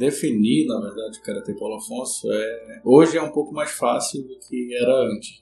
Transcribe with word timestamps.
definir, 0.00 0.66
na 0.66 0.80
verdade, 0.80 1.18
o 1.18 1.22
Karatê 1.22 1.52
Paulo 1.52 1.76
Afonso 1.76 2.26
é, 2.32 2.80
hoje 2.82 3.18
é 3.18 3.22
um 3.22 3.30
pouco 3.30 3.52
mais 3.52 3.70
fácil 3.70 4.22
do 4.22 4.38
que 4.38 4.74
era 4.74 4.92
antes. 5.12 5.38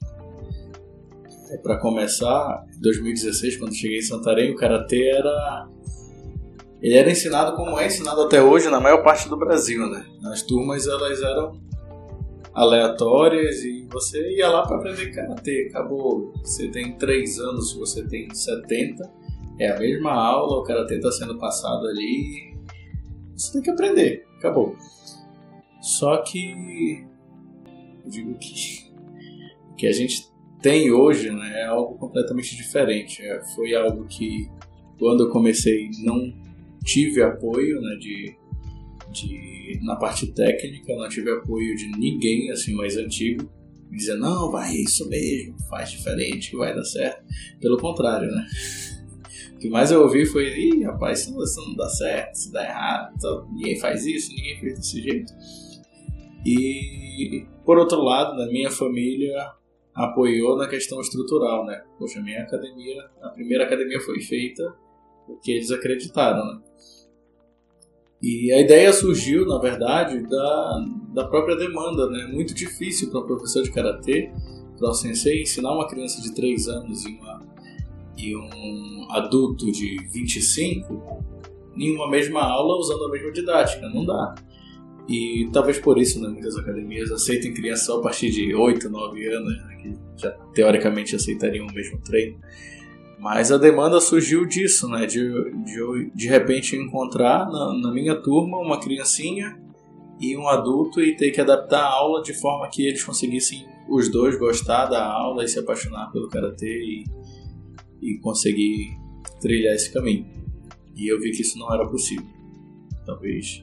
É, 1.49 1.57
para 1.57 1.79
começar, 1.79 2.65
em 2.75 2.81
2016, 2.81 3.55
quando 3.55 3.73
cheguei 3.73 3.99
em 3.99 4.01
Santarém, 4.01 4.51
o 4.51 4.57
Karatê 4.57 5.11
era 5.11 5.69
ele 6.81 6.95
era 6.95 7.09
ensinado 7.09 7.55
como 7.55 7.77
é 7.79 7.87
ensinado 7.87 8.21
até 8.21 8.41
hoje 8.41 8.69
na 8.69 8.79
maior 8.79 9.03
parte 9.03 9.27
do 9.27 9.37
Brasil, 9.37 9.89
né? 9.89 10.05
As 10.25 10.43
turmas 10.43 10.87
elas 10.87 11.21
eram 11.21 11.59
aleatórias 12.53 13.63
e 13.63 13.85
você 13.91 14.35
ia 14.35 14.49
lá 14.49 14.65
para 14.65 14.77
aprender 14.77 15.11
karatê. 15.11 15.67
Acabou. 15.69 16.33
Você 16.43 16.69
tem 16.69 16.97
3 16.97 17.39
anos, 17.39 17.73
você 17.73 18.05
tem 18.07 18.33
70, 18.33 19.09
é 19.59 19.71
a 19.71 19.79
mesma 19.79 20.13
aula, 20.13 20.59
o 20.59 20.63
karatê 20.63 20.95
está 20.95 21.11
sendo 21.11 21.37
passado 21.37 21.85
ali. 21.85 22.48
Você 23.39 23.53
tem 23.53 23.61
que 23.61 23.71
aprender. 23.71 24.27
Acabou. 24.37 24.75
Só 25.81 26.17
que 26.23 27.05
eu 28.03 28.09
digo 28.09 28.37
que 28.37 28.89
que 29.77 29.87
a 29.87 29.93
gente 29.93 30.29
tem 30.61 30.91
hoje 30.91 31.31
né, 31.31 31.61
é 31.61 31.65
algo 31.65 31.97
completamente 31.97 32.53
diferente. 32.53 33.21
É, 33.21 33.41
foi 33.55 33.73
algo 33.73 34.05
que 34.07 34.49
quando 34.99 35.23
eu 35.23 35.29
comecei 35.29 35.89
não 36.03 36.33
tive 36.83 37.23
apoio 37.23 37.79
né, 37.79 37.95
de, 37.95 38.35
de, 39.09 39.79
na 39.83 39.95
parte 39.95 40.27
técnica, 40.33 40.93
não 40.97 41.07
tive 41.07 41.31
apoio 41.31 41.77
de 41.77 41.89
ninguém 41.97 42.51
assim 42.51 42.73
mais 42.73 42.97
antigo. 42.97 43.49
Dizer, 43.89 44.15
não, 44.15 44.51
vai, 44.51 44.75
isso 44.75 45.07
mesmo, 45.07 45.57
faz 45.69 45.91
diferente 45.91 46.55
vai 46.57 46.75
dar 46.75 46.83
certo. 46.83 47.23
Pelo 47.61 47.77
contrário, 47.77 48.29
né? 48.29 48.45
O 49.59 49.61
que 49.61 49.69
mais 49.69 49.91
eu 49.91 50.01
ouvi 50.03 50.25
foi, 50.25 50.57
ih, 50.57 50.85
rapaz, 50.85 51.19
isso 51.19 51.35
não, 51.35 51.43
isso 51.43 51.61
não 51.67 51.75
dá 51.75 51.89
certo, 51.89 52.33
isso 52.33 52.49
dá 52.49 52.63
errado, 52.63 53.13
então, 53.13 53.45
ninguém 53.51 53.77
faz 53.77 54.05
isso, 54.05 54.33
ninguém 54.33 54.57
fez 54.57 54.75
desse 54.75 55.01
jeito. 55.01 55.33
E, 56.45 57.45
por 57.65 57.77
outro 57.77 58.01
lado, 58.01 58.37
na 58.37 58.47
minha 58.47 58.71
família 58.71 59.51
apoiou 59.93 60.55
na 60.55 60.65
questão 60.65 61.01
estrutural, 61.01 61.65
né? 61.65 61.83
Poxa, 61.97 62.21
minha 62.21 62.41
academia, 62.41 63.03
a 63.21 63.27
primeira 63.31 63.65
academia 63.65 63.99
foi 63.99 64.21
feita 64.21 64.63
porque 65.27 65.51
eles 65.51 65.71
acreditaram, 65.71 66.45
né? 66.45 66.61
E 68.21 68.53
a 68.53 68.61
ideia 68.61 68.93
surgiu, 68.93 69.45
na 69.45 69.57
verdade, 69.57 70.25
da, 70.25 70.85
da 71.13 71.27
própria 71.27 71.57
demanda, 71.57 72.09
né? 72.09 72.27
Muito 72.31 72.53
difícil 72.53 73.11
para 73.11 73.19
um 73.19 73.25
professor 73.25 73.61
de 73.61 73.73
karatê, 73.73 74.31
para 74.77 74.89
o 74.89 74.93
sensei, 74.93 75.41
ensinar 75.41 75.73
uma 75.73 75.89
criança 75.89 76.21
de 76.21 76.33
3 76.33 76.69
anos 76.69 77.03
e, 77.03 77.09
uma, 77.09 77.41
e 78.19 78.35
um 78.35 79.07
adulto 79.09 79.71
de 79.71 79.97
25 80.11 81.23
em 81.75 81.95
uma 81.95 82.09
mesma 82.09 82.43
aula 82.43 82.77
usando 82.77 83.05
a 83.05 83.09
mesma 83.09 83.31
didática. 83.31 83.87
Não 83.89 84.05
dá. 84.05 84.35
E 85.07 85.49
talvez 85.51 85.79
por 85.79 85.97
isso, 85.97 86.21
né, 86.21 86.27
muitas 86.27 86.55
academias 86.57 87.09
aceitem 87.11 87.53
crianças 87.53 87.85
só 87.85 87.97
a 87.97 88.01
partir 88.01 88.29
de 88.29 88.53
8, 88.53 88.89
9 88.89 89.27
anos, 89.33 89.57
né, 89.57 89.77
que 89.81 89.93
já 90.21 90.31
teoricamente 90.53 91.15
aceitariam 91.15 91.65
o 91.65 91.73
mesmo 91.73 91.99
treino. 92.01 92.37
Mas 93.17 93.51
a 93.51 93.57
demanda 93.57 93.99
surgiu 93.99 94.45
disso, 94.45 94.87
né? 94.87 95.05
De, 95.05 95.19
de, 95.63 96.11
de 96.15 96.27
repente 96.27 96.77
encontrar 96.77 97.49
na, 97.49 97.73
na 97.73 97.91
minha 97.91 98.15
turma 98.15 98.57
uma 98.57 98.79
criancinha 98.79 99.59
e 100.21 100.37
um 100.37 100.47
adulto 100.47 101.01
e 101.01 101.15
ter 101.15 101.31
que 101.31 101.41
adaptar 101.41 101.81
a 101.81 101.93
aula 101.93 102.21
de 102.21 102.33
forma 102.33 102.69
que 102.69 102.87
eles 102.87 103.03
conseguissem 103.03 103.65
os 103.89 104.09
dois 104.09 104.37
gostar 104.37 104.85
da 104.85 105.03
aula 105.05 105.43
e 105.43 105.47
se 105.47 105.59
apaixonar 105.59 106.11
pelo 106.11 106.29
karatê 106.29 106.67
e, 106.67 107.03
e 108.01 108.17
conseguir 108.19 108.97
trilhar 109.41 109.75
esse 109.75 109.91
caminho. 109.91 110.27
E 110.95 111.07
eu 111.07 111.19
vi 111.19 111.31
que 111.31 111.41
isso 111.41 111.57
não 111.57 111.73
era 111.73 111.87
possível. 111.87 112.27
Talvez 113.05 113.61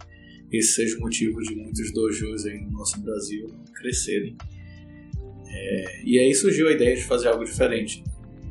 esse 0.52 0.74
seja 0.74 0.96
o 0.98 1.00
motivo 1.00 1.40
de 1.42 1.54
muitos 1.54 1.92
dojos 1.92 2.46
aí 2.46 2.60
no 2.60 2.70
nosso 2.72 3.00
Brasil 3.00 3.48
crescerem. 3.74 4.36
É, 5.48 6.02
e 6.04 6.18
aí 6.18 6.34
surgiu 6.34 6.68
a 6.68 6.72
ideia 6.72 6.96
de 6.96 7.04
fazer 7.04 7.28
algo 7.28 7.44
diferente 7.44 8.02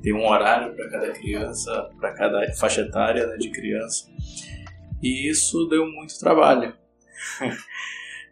tem 0.05 0.13
um 0.13 0.27
horário 0.27 0.75
para 0.75 0.87
cada 0.87 1.11
criança, 1.13 1.89
para 1.99 2.13
cada 2.13 2.53
faixa 2.53 2.81
etária 2.81 3.25
né, 3.25 3.37
de 3.37 3.49
criança. 3.49 4.07
E 5.01 5.27
isso 5.27 5.65
deu 5.65 5.83
muito 5.87 6.19
trabalho. 6.19 6.75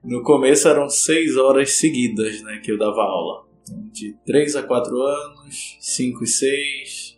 no 0.06 0.22
começo 0.22 0.68
eram 0.68 0.88
seis 0.88 1.36
horas 1.36 1.72
seguidas 1.72 2.44
né, 2.44 2.62
que 2.64 2.72
eu 2.72 2.78
dava 2.78 3.02
aula. 3.02 3.48
De 3.92 4.16
3 4.24 4.58
a 4.58 4.62
4 4.62 5.02
anos, 5.02 5.78
5 5.80 6.24
e 6.24 6.28
6, 6.28 7.13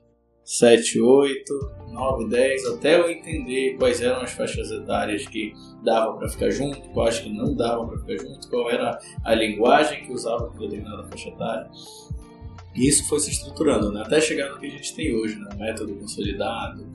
7 0.46 1.00
e 1.00 1.02
8, 1.02 1.72
9 1.92 2.24
e 2.24 2.30
10, 2.30 2.66
até 2.68 3.00
eu 3.00 3.10
entender 3.10 3.76
quais 3.80 4.00
eram 4.00 4.22
as 4.22 4.32
faixas 4.32 4.70
etárias 4.70 5.26
que 5.28 5.54
dava 5.84 6.16
para 6.18 6.30
ficar 6.30 6.52
junto, 6.52 6.88
quais 6.90 7.20
que 7.20 7.30
não 7.34 7.56
davam 7.56 7.88
para 7.88 7.98
ficar 7.98 8.18
junto, 8.24 8.48
qual 8.48 8.70
era 8.70 9.00
a 9.24 9.34
linguagem 9.34 10.06
que 10.06 10.14
usava 10.14 10.48
para 10.52 10.60
determinada 10.60 11.04
faixa 11.06 11.30
etária. 11.30 11.70
E 12.76 12.88
isso 12.88 13.08
foi 13.08 13.20
se 13.20 13.32
estruturando, 13.32 13.92
né? 13.92 14.02
até 14.02 14.22
chegar 14.22 14.52
no 14.52 14.60
que 14.60 14.68
a 14.68 14.70
gente 14.70 14.94
tem 14.94 15.16
hoje, 15.16 15.36
né? 15.40 15.50
método 15.58 15.96
consolidado, 15.96 16.86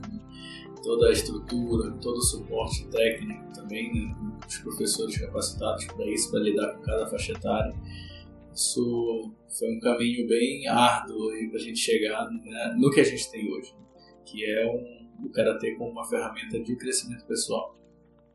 toda 0.81 1.09
a 1.09 1.11
estrutura, 1.11 1.91
todo 1.99 2.17
o 2.17 2.23
suporte 2.23 2.87
técnico 2.87 3.53
também, 3.53 3.93
né? 3.93 4.15
os 4.47 4.57
professores 4.59 5.17
capacitados 5.17 5.85
para 5.85 6.05
isso, 6.05 6.31
para 6.31 6.39
lidar 6.39 6.73
com 6.75 6.83
cada 6.83 7.05
faixa 7.07 7.33
etária. 7.33 7.73
Isso 8.53 9.33
foi 9.57 9.75
um 9.75 9.79
caminho 9.79 10.27
bem 10.27 10.67
árduo 10.67 11.29
para 11.49 11.59
a 11.59 11.63
gente 11.63 11.79
chegar 11.79 12.29
né? 12.29 12.75
no 12.77 12.91
que 12.91 12.99
a 12.99 13.03
gente 13.03 13.29
tem 13.31 13.51
hoje, 13.51 13.73
que 14.25 14.45
é 14.45 14.65
um, 14.65 15.25
o 15.25 15.29
Karatê 15.29 15.75
como 15.75 15.91
uma 15.91 16.07
ferramenta 16.07 16.59
de 16.59 16.75
crescimento 16.75 17.25
pessoal. 17.25 17.77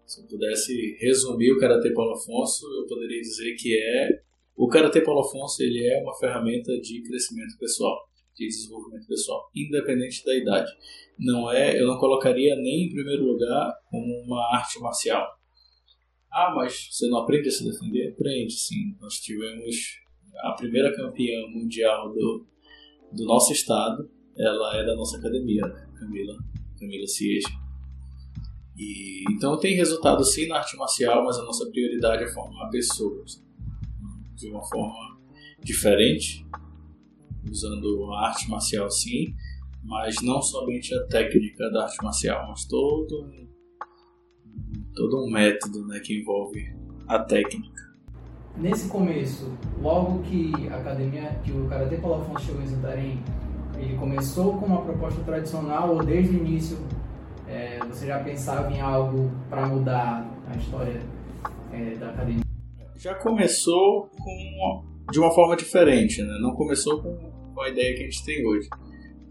Se 0.06 0.22
eu 0.22 0.26
pudesse 0.26 0.96
resumir 1.00 1.52
o 1.52 1.58
Karatê 1.58 1.92
Paulo 1.92 2.14
Afonso, 2.14 2.64
eu 2.66 2.86
poderia 2.86 3.20
dizer 3.20 3.54
que 3.56 3.76
é 3.76 4.22
o 4.56 4.68
Karatê 4.68 5.02
Paulo 5.02 5.20
Afonso 5.20 5.62
ele 5.62 5.86
é 5.86 6.00
uma 6.00 6.16
ferramenta 6.18 6.72
de 6.80 7.02
crescimento 7.02 7.58
pessoal, 7.58 8.08
de 8.34 8.46
desenvolvimento 8.46 9.06
pessoal, 9.06 9.50
independente 9.54 10.24
da 10.24 10.34
idade. 10.34 10.72
Não 11.18 11.52
é, 11.52 11.78
eu 11.78 11.86
não 11.86 11.98
colocaria 11.98 12.56
nem 12.56 12.86
em 12.86 12.90
primeiro 12.90 13.24
lugar 13.24 13.74
como 13.90 14.06
uma 14.24 14.56
arte 14.56 14.78
marcial. 14.80 15.26
Ah, 16.32 16.52
mas 16.54 16.88
você 16.90 17.06
não 17.08 17.18
aprende 17.18 17.48
a 17.48 17.50
se 17.50 17.64
defender? 17.64 18.12
Aprende, 18.12 18.52
sim. 18.52 18.96
Nós 19.00 19.14
tivemos 19.14 20.05
a 20.40 20.52
primeira 20.52 20.94
campeã 20.94 21.46
mundial 21.48 22.12
do, 22.12 22.46
do 23.12 23.24
nosso 23.24 23.52
estado, 23.52 24.10
ela 24.36 24.76
é 24.76 24.84
da 24.84 24.94
nossa 24.94 25.16
academia, 25.18 25.66
né? 25.66 25.88
Camila, 25.98 26.36
Camila 26.78 27.06
Ciege. 27.06 27.46
E, 28.76 29.24
então 29.30 29.58
tem 29.58 29.74
resultado 29.74 30.22
sim 30.24 30.46
na 30.48 30.58
arte 30.58 30.76
marcial, 30.76 31.24
mas 31.24 31.38
a 31.38 31.44
nossa 31.44 31.68
prioridade 31.70 32.24
é 32.24 32.28
formar 32.28 32.68
pessoas 32.68 33.42
de 34.34 34.48
uma 34.50 34.62
forma 34.62 35.18
diferente, 35.62 36.46
usando 37.50 38.12
a 38.12 38.28
arte 38.28 38.50
marcial 38.50 38.90
sim, 38.90 39.34
mas 39.82 40.16
não 40.22 40.42
somente 40.42 40.94
a 40.94 41.06
técnica 41.06 41.70
da 41.70 41.84
arte 41.84 42.02
marcial, 42.02 42.46
mas 42.48 42.66
todo 42.66 43.24
um, 43.24 43.48
todo 44.94 45.24
um 45.24 45.30
método 45.30 45.86
né, 45.86 46.00
que 46.00 46.20
envolve 46.20 46.76
a 47.08 47.18
técnica. 47.18 47.95
Nesse 48.58 48.88
começo, 48.88 49.52
logo 49.82 50.22
que 50.22 50.52
a 50.70 50.76
academia, 50.76 51.38
que 51.44 51.52
o 51.52 51.66
Karatê 51.68 51.96
Paulo 51.96 52.24
chegou 52.40 52.62
em 52.62 52.66
Santarém, 52.66 53.18
ele 53.76 53.96
começou 53.96 54.58
com 54.58 54.66
uma 54.66 54.82
proposta 54.82 55.22
tradicional 55.22 55.94
ou 55.94 56.02
desde 56.02 56.34
o 56.34 56.38
início 56.38 56.78
é, 57.46 57.78
você 57.86 58.06
já 58.06 58.18
pensava 58.18 58.72
em 58.72 58.80
algo 58.80 59.30
para 59.48 59.66
mudar 59.66 60.26
a 60.48 60.56
história 60.56 61.00
é, 61.72 61.94
da 61.96 62.10
academia? 62.10 62.46
já 62.96 63.14
começou 63.14 64.08
com, 64.18 64.84
de 65.12 65.18
uma 65.18 65.30
forma 65.32 65.56
diferente, 65.56 66.22
né? 66.22 66.38
Não 66.40 66.54
começou 66.54 67.02
com, 67.02 67.14
com 67.54 67.60
a 67.60 67.68
ideia 67.68 67.94
que 67.94 68.02
a 68.02 68.04
gente 68.04 68.24
tem 68.24 68.46
hoje. 68.46 68.68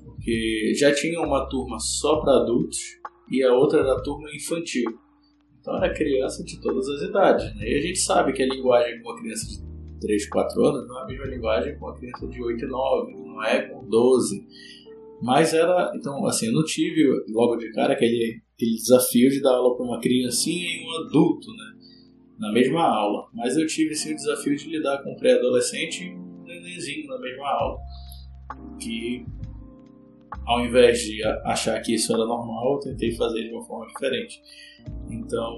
Porque 0.04 0.74
já 0.78 0.94
tinha 0.94 1.20
uma 1.20 1.48
turma 1.50 1.78
só 1.80 2.22
para 2.22 2.42
adultos 2.42 2.80
e 3.30 3.44
a 3.44 3.54
outra 3.54 3.80
era 3.80 3.94
a 3.94 4.02
turma 4.02 4.30
infantil. 4.34 4.86
Então 5.66 5.78
era 5.78 5.92
criança 5.92 6.44
de 6.44 6.62
todas 6.62 6.88
as 6.88 7.02
idades. 7.02 7.56
Né? 7.56 7.68
E 7.68 7.76
a 7.76 7.82
gente 7.82 7.98
sabe 7.98 8.34
que 8.34 8.44
a 8.44 8.48
linguagem 8.48 9.02
com 9.02 9.10
uma 9.10 9.20
criança 9.20 9.48
de 9.48 9.66
3, 10.00 10.30
4 10.30 10.64
anos 10.64 10.88
não 10.88 11.00
é 11.00 11.04
a 11.04 11.08
mesma 11.08 11.26
linguagem 11.26 11.80
com 11.80 11.86
uma 11.86 11.96
criança 11.96 12.28
de 12.28 12.44
8 12.44 12.66
e 12.66 12.68
9, 12.68 13.14
não 13.14 13.44
é 13.44 13.62
com 13.64 13.84
12. 13.90 14.48
Mas 15.24 15.56
era, 15.56 15.92
então, 15.96 16.24
assim, 16.28 16.48
eu 16.48 16.54
não 16.54 16.64
tive 16.64 17.04
logo 17.30 17.56
de 17.56 17.72
cara 17.72 17.94
aquele, 17.94 18.44
aquele 18.54 18.76
desafio 18.76 19.32
de 19.32 19.42
dar 19.42 19.56
aula 19.56 19.76
para 19.76 19.86
uma 19.86 20.00
criancinha 20.00 20.68
e 20.68 20.86
um 20.86 21.08
adulto, 21.08 21.50
né? 21.50 21.76
na 22.38 22.52
mesma 22.52 22.82
aula, 22.82 23.30
mas 23.34 23.58
eu 23.58 23.66
tive 23.66 23.96
sim 23.96 24.12
o 24.12 24.16
desafio 24.16 24.56
de 24.58 24.70
lidar 24.70 25.02
com 25.02 25.14
um 25.14 25.16
pré-adolescente 25.16 26.04
e 26.04 26.14
um 26.14 26.44
nenenzinho 26.44 27.08
na 27.08 27.18
mesma 27.18 27.48
aula. 27.48 27.80
Que 28.80 29.26
ao 30.46 30.66
invés 30.66 31.00
de 31.00 31.24
achar 31.44 31.80
que 31.82 31.96
isso 31.96 32.14
era 32.14 32.26
normal, 32.26 32.74
eu 32.74 32.80
tentei 32.80 33.12
fazer 33.14 33.44
de 33.44 33.54
uma 33.54 33.64
forma 33.64 33.88
diferente. 33.88 34.42
Então, 35.10 35.58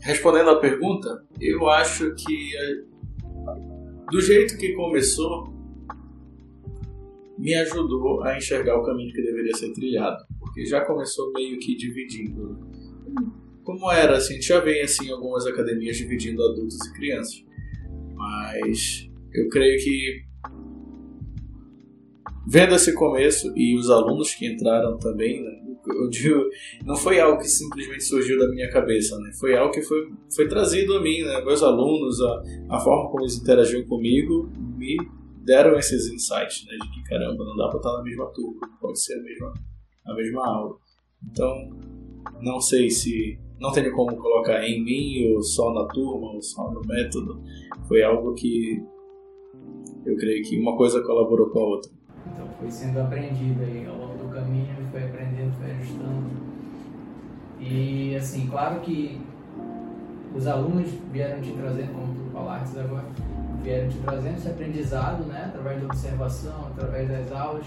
respondendo 0.00 0.50
à 0.50 0.58
pergunta, 0.58 1.24
eu 1.40 1.68
acho 1.68 2.14
que 2.14 2.56
eh, 2.56 2.84
do 4.10 4.20
jeito 4.20 4.58
que 4.58 4.72
começou, 4.72 5.52
me 7.38 7.54
ajudou 7.54 8.22
a 8.22 8.36
enxergar 8.36 8.76
o 8.76 8.84
caminho 8.84 9.12
que 9.12 9.22
deveria 9.22 9.56
ser 9.56 9.72
trilhado, 9.72 10.22
porque 10.38 10.66
já 10.66 10.84
começou 10.84 11.32
meio 11.32 11.58
que 11.58 11.74
dividindo 11.76 12.58
como 13.70 13.90
era, 13.92 14.16
assim, 14.16 14.32
a 14.32 14.36
gente 14.36 14.48
já 14.48 14.60
vê 14.60 14.80
assim 14.80 15.10
algumas 15.10 15.46
academias 15.46 15.96
dividindo 15.96 16.42
adultos 16.42 16.76
e 16.86 16.92
crianças. 16.92 17.44
Mas 18.14 19.08
eu 19.32 19.48
creio 19.48 19.82
que 19.82 20.24
vendo 22.46 22.74
esse 22.74 22.94
começo 22.94 23.52
e 23.56 23.76
os 23.76 23.90
alunos 23.90 24.34
que 24.34 24.46
entraram 24.46 24.98
também, 24.98 25.42
né, 25.42 25.50
digo, 26.10 26.44
não 26.84 26.96
foi 26.96 27.20
algo 27.20 27.38
que 27.38 27.48
simplesmente 27.48 28.04
surgiu 28.04 28.38
da 28.38 28.48
minha 28.48 28.70
cabeça, 28.70 29.18
né? 29.18 29.30
Foi 29.38 29.56
algo 29.56 29.72
que 29.72 29.82
foi, 29.82 30.10
foi 30.34 30.48
trazido 30.48 30.94
a 30.96 31.02
mim, 31.02 31.22
né? 31.22 31.42
Meus 31.44 31.62
alunos, 31.62 32.20
a, 32.20 32.42
a 32.70 32.80
forma 32.80 33.10
como 33.10 33.22
eles 33.22 33.38
interagiam 33.38 33.84
comigo, 33.84 34.50
me 34.76 34.96
deram 35.44 35.78
esses 35.78 36.06
insights, 36.08 36.66
né? 36.66 36.76
De 36.82 36.90
que 36.90 37.08
caramba, 37.08 37.44
não 37.44 37.56
dá 37.56 37.68
para 37.68 37.78
estar 37.78 37.92
na 37.92 38.02
mesma 38.02 38.26
turma, 38.26 38.60
pode 38.80 39.00
ser 39.02 39.14
a 39.14 39.22
mesma, 39.22 39.54
a 40.06 40.14
mesma 40.14 40.46
aula. 40.46 40.76
Então, 41.30 41.70
não 42.40 42.60
sei 42.60 42.90
se 42.90 43.38
não 43.58 43.72
tenho 43.72 43.92
como 43.92 44.16
colocar 44.16 44.64
em 44.66 44.82
mim 44.82 45.34
ou 45.34 45.42
só 45.42 45.72
na 45.72 45.86
turma 45.86 46.32
ou 46.32 46.42
só 46.42 46.70
no 46.70 46.80
método. 46.86 47.42
Foi 47.86 48.02
algo 48.02 48.34
que 48.34 48.82
eu 50.06 50.16
creio 50.16 50.42
que 50.42 50.58
uma 50.58 50.76
coisa 50.76 51.02
colaborou 51.02 51.50
com 51.50 51.58
a 51.58 51.66
outra. 51.66 51.90
Então 52.26 52.46
foi 52.58 52.70
sendo 52.70 53.00
aprendido 53.00 53.62
aí 53.62 53.86
ao 53.86 53.96
longo 53.96 54.24
do 54.24 54.34
caminho, 54.34 54.74
foi 54.90 55.04
aprendendo, 55.04 55.52
foi 55.58 55.70
ajustando. 55.70 56.30
E 57.58 58.16
assim, 58.16 58.46
claro 58.46 58.80
que 58.80 59.20
os 60.34 60.46
alunos 60.46 60.88
vieram 61.12 61.40
te 61.40 61.52
trazendo, 61.52 61.92
como 61.92 62.14
tu 62.14 62.30
falaste 62.32 62.78
agora, 62.78 63.04
vieram 63.62 63.88
te 63.88 63.98
trazendo 63.98 64.36
esse 64.36 64.48
aprendizado, 64.48 65.24
né, 65.24 65.44
através 65.46 65.80
da 65.80 65.86
observação, 65.86 66.68
através 66.68 67.08
das 67.08 67.32
aulas. 67.32 67.66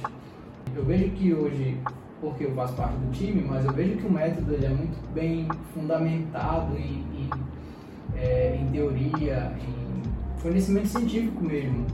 Eu 0.75 0.83
vejo 0.85 1.11
que 1.11 1.33
hoje, 1.33 1.77
porque 2.19 2.45
eu 2.45 2.55
faço 2.55 2.73
parte 2.73 2.95
do 2.95 3.11
time, 3.11 3.41
mas 3.41 3.65
eu 3.65 3.73
vejo 3.73 3.97
que 3.97 4.07
o 4.07 4.11
método 4.11 4.53
ele 4.53 4.65
é 4.65 4.69
muito 4.69 5.13
bem 5.13 5.47
fundamentado 5.73 6.75
em, 6.77 7.05
em, 7.13 7.29
é, 8.15 8.55
em 8.59 8.71
teoria, 8.71 9.53
em 9.59 10.41
conhecimento 10.41 10.87
científico 10.87 11.43
mesmo. 11.43 11.85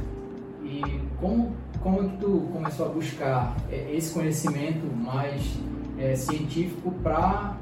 E 0.69 0.81
como 1.19 1.55
como 1.81 2.09
que 2.09 2.17
tu 2.17 2.49
começou 2.51 2.87
a 2.87 2.89
buscar 2.89 3.55
é, 3.71 3.95
esse 3.95 4.13
conhecimento 4.13 4.85
mais 4.85 5.41
é, 5.97 6.15
científico 6.15 6.91
para 7.01 7.57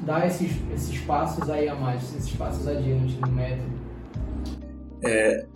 dar 0.00 0.26
esses, 0.26 0.52
esses 0.74 0.98
passos 1.00 1.48
aí 1.50 1.68
a 1.68 1.74
mais, 1.74 2.02
esses 2.16 2.34
passos 2.34 2.66
adiante 2.66 3.18
no 3.20 3.32
método? 3.32 3.78
É, 5.04 5.46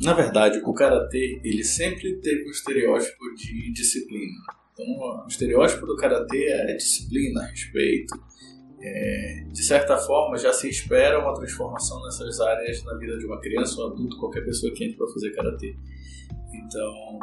na 0.00 0.14
verdade, 0.14 0.60
o 0.64 0.72
karatê 0.72 1.40
ele 1.42 1.64
sempre 1.64 2.16
teve 2.16 2.46
um 2.46 2.50
estereótipo 2.50 3.34
de 3.34 3.72
disciplina. 3.72 4.38
Então, 4.72 4.86
o 5.24 5.26
estereótipo 5.26 5.86
do 5.86 5.96
karatê 5.96 6.44
é 6.48 6.76
disciplina, 6.76 7.42
respeito. 7.46 8.14
É, 8.88 9.42
de 9.50 9.64
certa 9.64 9.96
forma, 9.96 10.36
já 10.36 10.52
se 10.52 10.68
espera 10.68 11.18
uma 11.18 11.34
transformação 11.34 12.00
nessas 12.04 12.40
áreas 12.40 12.84
na 12.84 12.96
vida 12.96 13.18
de 13.18 13.26
uma 13.26 13.40
criança 13.40 13.80
ou 13.80 13.90
adulto, 13.90 14.16
qualquer 14.16 14.44
pessoa 14.44 14.72
que 14.72 14.84
entre 14.84 14.96
para 14.96 15.08
fazer 15.08 15.32
karatê. 15.32 15.74
Então, 16.54 17.18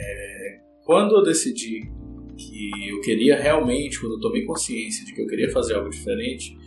é, 0.00 0.60
quando 0.84 1.14
eu 1.14 1.22
decidi 1.22 1.80
que 2.36 2.90
eu 2.90 3.00
queria 3.02 3.40
realmente, 3.40 4.00
quando 4.00 4.14
eu 4.14 4.20
tomei 4.20 4.44
consciência 4.44 5.04
de 5.06 5.14
que 5.14 5.22
eu 5.22 5.28
queria 5.28 5.48
fazer 5.50 5.74
algo 5.74 5.90
diferente, 5.90 6.58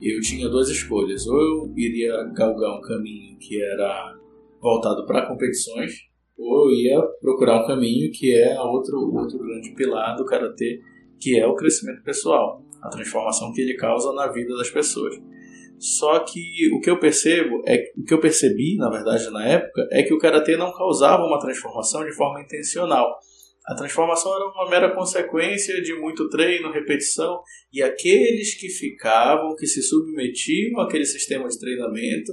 eu 0.00 0.20
tinha 0.20 0.48
duas 0.48 0.68
escolhas. 0.68 1.26
Ou 1.26 1.40
eu 1.40 1.74
iria 1.76 2.22
galgar 2.34 2.78
um 2.78 2.80
caminho 2.82 3.36
que 3.38 3.60
era 3.60 4.16
voltado 4.60 5.04
para 5.06 5.26
competições, 5.26 5.92
ou 6.38 6.70
eu 6.70 6.76
ia 6.76 7.02
procurar 7.20 7.64
um 7.64 7.66
caminho 7.66 8.12
que 8.12 8.32
é 8.32 8.60
outro, 8.60 9.12
outro 9.12 9.38
grande 9.38 9.74
pilar 9.74 10.16
do 10.16 10.24
karatê, 10.24 10.80
que 11.20 11.36
é 11.36 11.46
o 11.46 11.56
crescimento 11.56 12.02
pessoal, 12.04 12.62
a 12.82 12.88
transformação 12.88 13.52
que 13.52 13.60
ele 13.60 13.74
causa 13.74 14.12
na 14.12 14.28
vida 14.28 14.54
das 14.56 14.70
pessoas. 14.70 15.14
Só 15.78 16.20
que 16.20 16.40
o 16.74 16.80
que 16.80 16.88
eu 16.88 16.98
percebo 16.98 17.62
é 17.66 17.92
o 17.96 18.04
que 18.04 18.14
eu 18.14 18.20
percebi, 18.20 18.76
na 18.76 18.88
verdade, 18.88 19.30
na 19.30 19.46
época, 19.46 19.86
é 19.92 20.02
que 20.02 20.14
o 20.14 20.18
karatê 20.18 20.56
não 20.56 20.72
causava 20.72 21.22
uma 21.22 21.38
transformação 21.38 22.04
de 22.04 22.12
forma 22.12 22.40
intencional. 22.40 23.18
A 23.66 23.74
transformação 23.74 24.34
era 24.34 24.46
uma 24.46 24.70
mera 24.70 24.94
consequência 24.94 25.82
de 25.82 25.92
muito 25.94 26.28
treino, 26.28 26.70
repetição, 26.70 27.42
e 27.72 27.82
aqueles 27.82 28.54
que 28.54 28.68
ficavam, 28.68 29.56
que 29.56 29.66
se 29.66 29.82
submetiam 29.82 30.80
àquele 30.80 31.04
sistema 31.04 31.48
de 31.48 31.58
treinamento, 31.58 32.32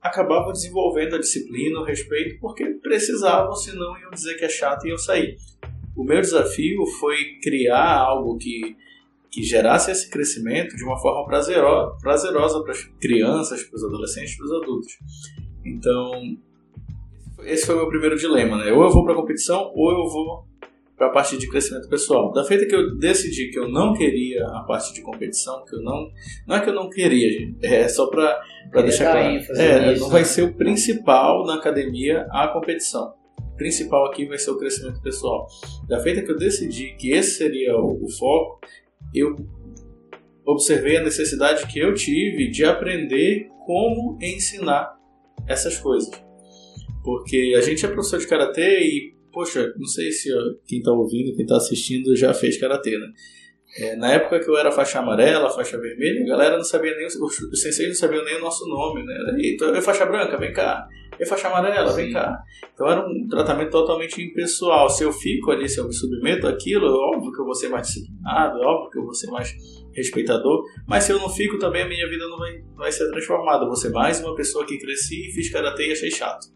acabavam 0.00 0.52
desenvolvendo 0.52 1.14
a 1.14 1.20
disciplina, 1.20 1.80
o 1.80 1.84
respeito, 1.84 2.38
porque 2.40 2.64
precisavam, 2.82 3.54
senão 3.54 3.98
iam 4.00 4.10
dizer 4.10 4.34
que 4.36 4.44
é 4.44 4.48
chato 4.48 4.84
e 4.84 4.88
iam 4.88 4.98
sair. 4.98 5.36
O 5.96 6.04
meu 6.04 6.20
desafio 6.20 6.84
foi 7.00 7.38
criar 7.42 7.98
algo 7.98 8.36
que 8.38 8.76
que 9.30 9.42
gerasse 9.42 9.90
esse 9.90 10.08
crescimento 10.10 10.76
de 10.76 10.84
uma 10.84 10.98
forma 10.98 11.24
prazerosa, 11.26 11.96
prazerosa 12.00 12.62
para 12.62 12.72
as 12.72 12.84
crianças, 13.00 13.62
para 13.62 13.76
os 13.76 13.84
adolescentes, 13.84 14.36
para 14.36 14.46
os 14.46 14.52
adultos. 14.52 14.92
Então, 15.64 16.12
esse 17.44 17.66
foi 17.66 17.74
o 17.74 17.78
meu 17.78 17.88
primeiro 17.88 18.16
dilema, 18.16 18.56
né? 18.56 18.72
Ou 18.72 18.82
eu 18.82 18.90
vou 18.90 19.04
para 19.04 19.12
a 19.12 19.16
competição, 19.16 19.70
ou 19.74 19.90
eu 19.90 20.08
vou 20.08 20.48
para 20.98 21.06
a 21.06 21.10
parte 21.10 21.38
de 21.38 21.48
crescimento 21.48 21.88
pessoal. 21.88 22.32
Da 22.32 22.44
feita 22.44 22.66
que 22.66 22.74
eu 22.74 22.96
decidi 22.98 23.50
que 23.50 23.58
eu 23.58 23.68
não 23.68 23.94
queria 23.94 24.44
a 24.48 24.64
parte 24.64 24.92
de 24.92 25.00
competição, 25.00 25.64
que 25.64 25.76
eu 25.76 25.80
não, 25.80 26.10
não 26.46 26.56
é 26.56 26.60
que 26.60 26.68
eu 26.68 26.74
não 26.74 26.90
queria, 26.90 27.30
gente, 27.30 27.64
é 27.64 27.86
só 27.88 28.08
para 28.08 28.42
deixar 28.82 29.12
claro. 29.12 29.38
É, 29.56 29.92
isso, 29.92 30.02
não 30.02 30.10
vai 30.10 30.24
ser 30.24 30.42
o 30.42 30.52
principal 30.54 31.46
na 31.46 31.54
academia 31.54 32.26
a 32.30 32.48
competição. 32.48 33.14
O 33.38 33.56
principal 33.56 34.06
aqui 34.06 34.26
vai 34.26 34.38
ser 34.38 34.50
o 34.50 34.58
crescimento 34.58 35.00
pessoal. 35.00 35.46
Da 35.88 36.00
feita 36.00 36.22
que 36.22 36.30
eu 36.30 36.36
decidi 36.36 36.96
que 36.96 37.12
esse 37.12 37.38
seria 37.38 37.76
o, 37.76 38.04
o 38.04 38.10
foco, 38.10 38.60
eu 39.14 39.36
observei 40.46 40.96
a 40.96 41.02
necessidade 41.02 41.66
que 41.66 41.78
eu 41.78 41.94
tive 41.94 42.50
de 42.50 42.64
aprender 42.64 43.48
como 43.66 44.18
ensinar 44.22 44.96
essas 45.46 45.78
coisas. 45.78 46.10
Porque 47.04 47.54
a 47.56 47.60
gente 47.60 47.84
é 47.84 47.88
professor 47.88 48.18
de 48.18 48.26
karatê 48.26 48.80
e, 48.80 49.14
poxa, 49.32 49.72
não 49.76 49.86
sei 49.86 50.10
se 50.10 50.30
quem 50.66 50.78
está 50.78 50.92
ouvindo, 50.92 51.34
quem 51.34 51.44
está 51.44 51.56
assistindo 51.56 52.16
já 52.16 52.32
fez 52.32 52.58
karatê, 52.58 52.98
né? 52.98 53.08
É, 53.78 53.96
na 53.96 54.12
época 54.12 54.40
que 54.40 54.48
eu 54.48 54.56
era 54.56 54.72
faixa 54.72 54.98
amarela, 54.98 55.50
faixa 55.50 55.78
vermelha, 55.78 56.22
a 56.22 56.26
galera 56.26 56.56
não 56.56 56.64
sabia 56.64 56.96
nem, 56.96 57.06
os 57.06 57.60
senseis 57.60 57.88
não 57.88 57.94
sabiam 57.94 58.24
nem 58.24 58.36
o 58.36 58.40
nosso 58.40 58.66
nome, 58.66 59.04
né? 59.04 59.14
Tu 59.58 59.64
é 59.66 59.82
faixa 59.82 60.06
branca, 60.06 60.38
vem 60.38 60.52
cá. 60.52 60.88
É 61.20 61.26
faixa 61.26 61.48
amarela, 61.48 61.92
vem 61.92 62.12
cá. 62.12 62.38
Então 62.72 62.88
era 62.88 63.06
um 63.06 63.26
tratamento 63.28 63.70
totalmente 63.70 64.22
impessoal. 64.22 64.88
Se 64.88 65.02
eu 65.02 65.12
fico 65.12 65.50
ali, 65.50 65.68
se 65.68 65.78
eu 65.78 65.86
me 65.86 65.92
submeto 65.92 66.46
àquilo, 66.46 66.86
óbvio 66.86 67.32
que 67.32 67.40
eu 67.40 67.44
vou 67.44 67.54
ser 67.54 67.68
mais 67.68 67.86
disciplinado, 67.86 68.58
óbvio 68.60 68.90
que 68.90 68.98
eu 68.98 69.04
vou 69.04 69.14
ser 69.14 69.30
mais 69.30 69.52
respeitador, 69.94 70.62
mas 70.86 71.04
se 71.04 71.12
eu 71.12 71.18
não 71.18 71.28
fico 71.28 71.58
também 71.58 71.82
a 71.82 71.88
minha 71.88 72.08
vida 72.08 72.26
não 72.28 72.38
vai, 72.38 72.62
vai 72.76 72.92
ser 72.92 73.10
transformada. 73.10 73.64
Eu 73.64 73.68
vou 73.68 73.76
ser 73.76 73.90
mais 73.90 74.20
uma 74.20 74.34
pessoa 74.34 74.64
que 74.64 74.78
cresci, 74.78 75.32
fiz 75.34 75.50
karatê 75.50 75.88
e 75.88 75.92
achei 75.92 76.10
chato. 76.10 76.46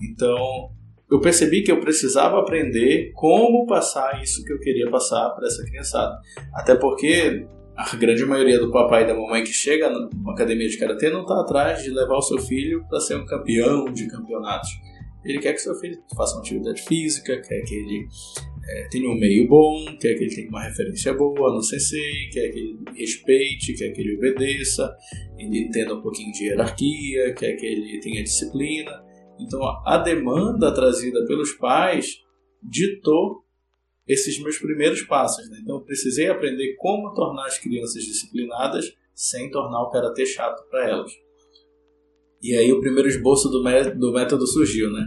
Então, 0.00 0.70
eu 1.10 1.20
percebi 1.20 1.62
que 1.62 1.70
eu 1.70 1.78
precisava 1.78 2.40
aprender 2.40 3.12
como 3.14 3.66
passar 3.66 4.22
isso 4.22 4.42
que 4.44 4.52
eu 4.52 4.58
queria 4.58 4.90
passar 4.90 5.28
para 5.30 5.46
essa 5.46 5.62
criançada. 5.64 6.18
Até 6.54 6.74
porque 6.74 7.46
a 7.76 7.96
grande 7.96 8.24
maioria 8.24 8.58
do 8.58 8.70
papai 8.70 9.04
e 9.04 9.06
da 9.06 9.14
mamãe 9.14 9.42
que 9.42 9.52
chega 9.52 9.88
numa 9.88 10.32
academia 10.32 10.68
de 10.68 10.78
karatê 10.78 11.10
não 11.10 11.22
está 11.22 11.40
atrás 11.40 11.82
de 11.82 11.90
levar 11.90 12.16
o 12.16 12.22
seu 12.22 12.38
filho 12.38 12.84
para 12.88 13.00
ser 13.00 13.16
um 13.16 13.24
campeão 13.24 13.86
de 13.86 14.06
campeonatos. 14.08 14.68
Ele 15.24 15.38
quer 15.38 15.52
que 15.52 15.60
seu 15.60 15.74
filho 15.76 16.02
faça 16.16 16.34
uma 16.34 16.40
atividade 16.40 16.82
física, 16.82 17.40
quer 17.40 17.62
que 17.62 17.74
ele 17.74 18.06
é, 18.68 18.88
tenha 18.88 19.08
um 19.08 19.18
meio 19.18 19.48
bom, 19.48 19.84
quer 20.00 20.14
que 20.14 20.24
ele 20.24 20.34
tenha 20.34 20.48
uma 20.48 20.62
referência 20.62 21.14
boa 21.14 21.54
no 21.54 21.62
sensei, 21.62 22.28
quer 22.32 22.48
que 22.50 22.58
ele 22.58 22.78
respeite, 22.96 23.74
quer 23.74 23.90
que 23.90 24.00
ele 24.00 24.16
obedeça, 24.16 24.94
ele 25.38 25.60
entenda 25.60 25.94
um 25.94 26.02
pouquinho 26.02 26.32
de 26.32 26.44
hierarquia, 26.44 27.34
quer 27.34 27.54
que 27.54 27.66
ele 27.66 28.00
tenha 28.00 28.22
disciplina. 28.22 28.92
Então 29.40 29.60
a 29.86 29.98
demanda 29.98 30.74
trazida 30.74 31.24
pelos 31.26 31.52
pais 31.52 32.18
ditou 32.62 33.44
esses 34.06 34.40
meus 34.42 34.58
primeiros 34.58 35.02
passos. 35.02 35.48
Né? 35.48 35.58
Então 35.62 35.76
eu 35.76 35.82
precisei 35.82 36.28
aprender 36.28 36.74
como 36.76 37.12
tornar 37.14 37.46
as 37.46 37.58
crianças 37.58 38.02
disciplinadas 38.02 38.92
sem 39.14 39.50
tornar 39.50 39.82
o 39.82 39.90
karatê 39.90 40.26
chato 40.26 40.62
para 40.68 40.88
elas. 40.88 41.12
E 42.42 42.56
aí 42.56 42.72
o 42.72 42.80
primeiro 42.80 43.08
esboço 43.08 43.48
do, 43.48 43.62
do 43.62 44.12
método 44.12 44.46
surgiu, 44.46 44.90
né? 44.90 45.06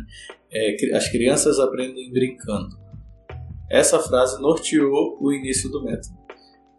É, 0.49 0.95
as 0.95 1.09
crianças 1.09 1.59
aprendem 1.59 2.09
brincando. 2.09 2.77
Essa 3.69 3.99
frase 3.99 4.41
norteou 4.41 5.17
o 5.19 5.33
início 5.33 5.69
do 5.69 5.83
método. 5.83 6.15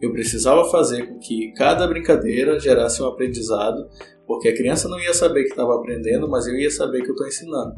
Eu 0.00 0.12
precisava 0.12 0.64
fazer 0.70 1.06
com 1.06 1.18
que 1.18 1.52
cada 1.52 1.86
brincadeira 1.86 2.58
gerasse 2.58 3.02
um 3.02 3.06
aprendizado, 3.06 3.86
porque 4.26 4.48
a 4.48 4.56
criança 4.56 4.88
não 4.88 4.98
ia 5.00 5.12
saber 5.12 5.44
que 5.44 5.50
estava 5.50 5.74
aprendendo, 5.74 6.28
mas 6.28 6.46
eu 6.46 6.54
ia 6.54 6.70
saber 6.70 7.02
que 7.02 7.08
eu 7.08 7.14
estou 7.14 7.26
ensinando. 7.26 7.74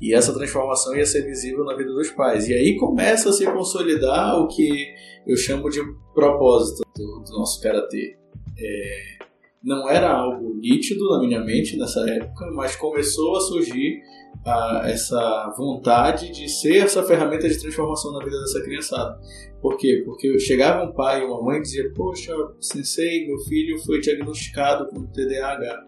E 0.00 0.14
essa 0.14 0.32
transformação 0.32 0.94
ia 0.96 1.06
ser 1.06 1.22
visível 1.22 1.64
na 1.64 1.74
vida 1.74 1.92
dos 1.92 2.10
pais. 2.10 2.48
E 2.48 2.54
aí 2.54 2.76
começa 2.76 3.30
a 3.30 3.32
se 3.32 3.46
consolidar 3.46 4.38
o 4.40 4.48
que 4.48 4.86
eu 5.26 5.36
chamo 5.36 5.68
de 5.70 5.80
propósito 6.14 6.82
do, 6.94 7.22
do 7.24 7.38
nosso 7.38 7.60
karatê. 7.62 8.16
É, 8.58 9.18
Não 9.62 9.88
era 9.88 10.10
algo 10.10 10.54
nítido 10.56 11.08
na 11.10 11.20
minha 11.20 11.40
mente 11.42 11.76
nessa 11.76 12.00
época, 12.08 12.50
mas 12.52 12.76
começou 12.76 13.36
a 13.36 13.40
surgir 13.40 14.00
ah, 14.44 14.82
essa 14.84 15.54
vontade 15.56 16.30
de 16.30 16.48
ser 16.48 16.84
essa 16.84 17.02
ferramenta 17.02 17.48
de 17.48 17.58
transformação 17.58 18.12
na 18.12 18.24
vida 18.24 18.38
dessa 18.38 18.62
criançada. 18.62 19.18
Por 19.60 19.76
quê? 19.76 20.02
Porque 20.04 20.38
chegava 20.38 20.84
um 20.84 20.92
pai 20.92 21.24
ou 21.24 21.32
uma 21.32 21.42
mãe 21.42 21.58
e 21.58 21.62
dizia: 21.62 21.90
Poxa, 21.94 22.32
sensei, 22.60 23.26
meu 23.26 23.38
filho 23.40 23.78
foi 23.84 24.00
diagnosticado 24.00 24.86
com 24.88 25.06
TDAH, 25.06 25.84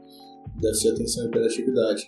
déficit 0.60 0.88
de 0.88 0.94
atenção 0.94 1.24
e 1.24 1.28
hiperatividade. 1.28 2.06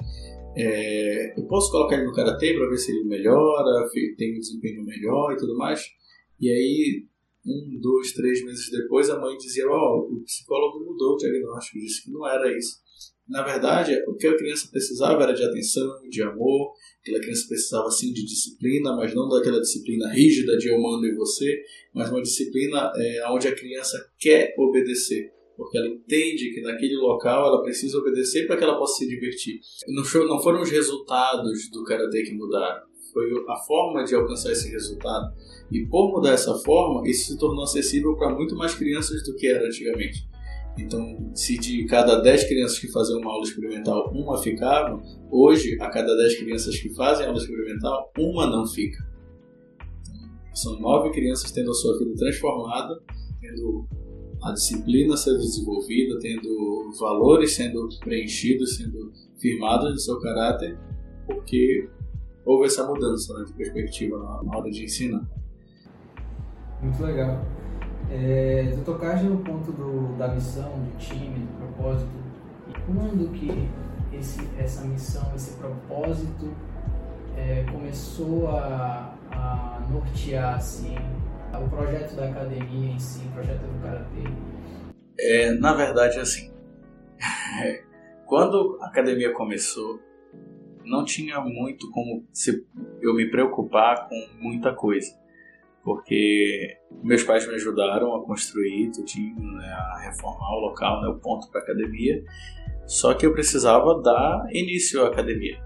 É, 0.56 1.38
eu 1.38 1.46
posso 1.46 1.70
colocar 1.70 1.96
ele 1.96 2.06
no 2.06 2.12
karatê 2.12 2.54
para 2.54 2.68
ver 2.68 2.76
se 2.76 2.90
ele 2.90 3.04
melhora, 3.04 3.88
tem 4.16 4.36
um 4.36 4.40
desempenho 4.40 4.84
melhor 4.84 5.32
e 5.32 5.36
tudo 5.36 5.56
mais. 5.56 5.84
E 6.40 6.48
aí, 6.50 7.04
um, 7.46 7.78
dois, 7.80 8.12
três 8.12 8.44
meses 8.44 8.70
depois, 8.70 9.08
a 9.10 9.18
mãe 9.18 9.36
dizia: 9.36 9.66
Ó, 9.68 9.72
oh, 9.72 10.14
o 10.14 10.24
psicólogo 10.24 10.84
mudou 10.84 11.14
o 11.14 11.16
diagnóstico, 11.16 11.78
disse 11.78 12.04
que 12.04 12.10
não 12.10 12.26
era 12.26 12.56
isso. 12.56 12.80
Na 13.28 13.44
verdade, 13.44 13.94
o 14.08 14.16
que 14.16 14.26
a 14.26 14.36
criança 14.36 14.68
precisava 14.72 15.22
era 15.22 15.32
de 15.32 15.44
atenção, 15.44 16.00
de 16.08 16.20
amor, 16.20 16.72
aquela 17.00 17.20
criança 17.20 17.46
precisava 17.46 17.88
sim 17.88 18.12
de 18.12 18.24
disciplina, 18.24 18.96
mas 18.96 19.14
não 19.14 19.28
daquela 19.28 19.60
disciplina 19.60 20.08
rígida 20.12 20.58
de 20.58 20.68
eu 20.68 20.80
mando 20.80 21.06
em 21.06 21.14
você, 21.14 21.62
mas 21.94 22.10
uma 22.10 22.20
disciplina 22.20 22.90
é, 22.96 23.30
onde 23.30 23.46
a 23.46 23.54
criança 23.54 23.96
quer 24.18 24.52
obedecer 24.58 25.32
porque 25.60 25.76
ela 25.76 25.88
entende 25.88 26.54
que 26.54 26.62
naquele 26.62 26.96
local 26.96 27.46
ela 27.46 27.62
precisa 27.62 27.98
obedecer 27.98 28.46
para 28.46 28.56
que 28.56 28.64
ela 28.64 28.78
possa 28.78 28.96
se 28.96 29.06
divertir. 29.06 29.60
Não, 29.88 30.02
não 30.26 30.42
foram 30.42 30.62
os 30.62 30.70
resultados 30.70 31.68
do 31.70 31.84
karatê 31.84 32.22
que 32.22 32.32
mudaram, 32.32 32.80
foi 33.12 33.26
a 33.46 33.56
forma 33.66 34.02
de 34.02 34.14
alcançar 34.14 34.52
esse 34.52 34.70
resultado. 34.70 35.34
E 35.70 35.84
por 35.84 36.10
mudar 36.12 36.32
essa 36.32 36.54
forma, 36.60 37.06
isso 37.06 37.32
se 37.32 37.38
tornou 37.38 37.64
acessível 37.64 38.16
para 38.16 38.34
muito 38.34 38.56
mais 38.56 38.74
crianças 38.74 39.22
do 39.22 39.36
que 39.36 39.48
era 39.48 39.66
antigamente. 39.66 40.26
Então, 40.78 41.30
se 41.34 41.58
de 41.58 41.84
cada 41.84 42.22
10 42.22 42.44
crianças 42.44 42.78
que 42.78 42.90
faziam 42.90 43.20
uma 43.20 43.30
aula 43.30 43.44
experimental, 43.44 44.10
uma 44.14 44.38
ficava, 44.38 44.98
hoje, 45.30 45.76
a 45.78 45.90
cada 45.90 46.16
10 46.16 46.38
crianças 46.38 46.78
que 46.78 46.88
fazem 46.94 47.26
aula 47.26 47.36
experimental, 47.36 48.10
uma 48.16 48.46
não 48.46 48.66
fica. 48.66 48.96
Então, 50.08 50.54
são 50.54 50.80
9 50.80 51.10
crianças 51.10 51.52
tendo 51.52 51.70
a 51.70 51.74
sua 51.74 51.98
vida 51.98 52.14
transformada, 52.16 52.98
tendo 53.42 53.86
a 54.42 54.52
disciplina 54.52 55.16
sendo 55.16 55.38
desenvolvida, 55.38 56.18
tendo 56.18 56.92
valores 56.98 57.54
sendo 57.54 57.88
preenchidos, 58.00 58.76
sendo 58.76 59.12
firmados 59.38 59.90
no 59.92 59.98
seu 59.98 60.20
caráter, 60.20 60.78
porque 61.26 61.88
houve 62.44 62.66
essa 62.66 62.86
mudança 62.86 63.38
né, 63.38 63.44
de 63.44 63.52
perspectiva 63.52 64.18
na, 64.18 64.56
hora 64.56 64.70
de 64.70 64.84
ensinar. 64.84 65.26
Muito 66.82 67.02
legal. 67.02 67.44
É, 68.10 68.72
tu 68.74 68.84
tocaste 68.84 69.26
no 69.26 69.38
ponto 69.38 69.70
do, 69.72 70.16
da 70.16 70.28
missão, 70.28 70.70
do 70.70 70.98
time, 70.98 71.46
do 71.46 71.58
propósito. 71.58 72.10
E 72.68 72.72
quando 72.86 73.30
que 73.32 73.68
esse, 74.16 74.40
essa 74.58 74.84
missão, 74.84 75.32
esse 75.34 75.56
propósito 75.58 76.50
é, 77.36 77.64
começou 77.70 78.48
a, 78.48 79.14
a 79.30 79.86
nortear 79.90 80.56
assim, 80.56 80.96
o 81.58 81.68
projeto 81.68 82.14
da 82.16 82.28
academia 82.28 82.92
em 82.92 82.98
si, 82.98 83.26
o 83.26 83.32
projeto 83.32 83.60
do 83.60 83.82
Karatê? 83.82 84.22
É, 85.18 85.52
na 85.52 85.74
verdade, 85.74 86.18
assim, 86.18 86.52
quando 88.26 88.78
a 88.80 88.86
academia 88.86 89.32
começou, 89.32 90.00
não 90.84 91.04
tinha 91.04 91.40
muito 91.40 91.90
como 91.90 92.24
eu 93.00 93.14
me 93.14 93.30
preocupar 93.30 94.08
com 94.08 94.28
muita 94.38 94.74
coisa, 94.74 95.10
porque 95.82 96.76
meus 97.02 97.22
pais 97.22 97.46
me 97.46 97.54
ajudaram 97.54 98.14
a 98.14 98.24
construir 98.24 98.90
tudinho, 98.90 99.40
né, 99.40 99.66
a 99.66 100.00
reformar 100.00 100.56
o 100.56 100.60
local, 100.60 101.02
né, 101.02 101.08
o 101.08 101.18
ponto 101.18 101.50
para 101.50 101.60
academia, 101.60 102.22
só 102.86 103.14
que 103.14 103.24
eu 103.24 103.32
precisava 103.32 104.00
dar 104.02 104.46
início 104.52 105.04
à 105.04 105.08
academia. 105.08 105.62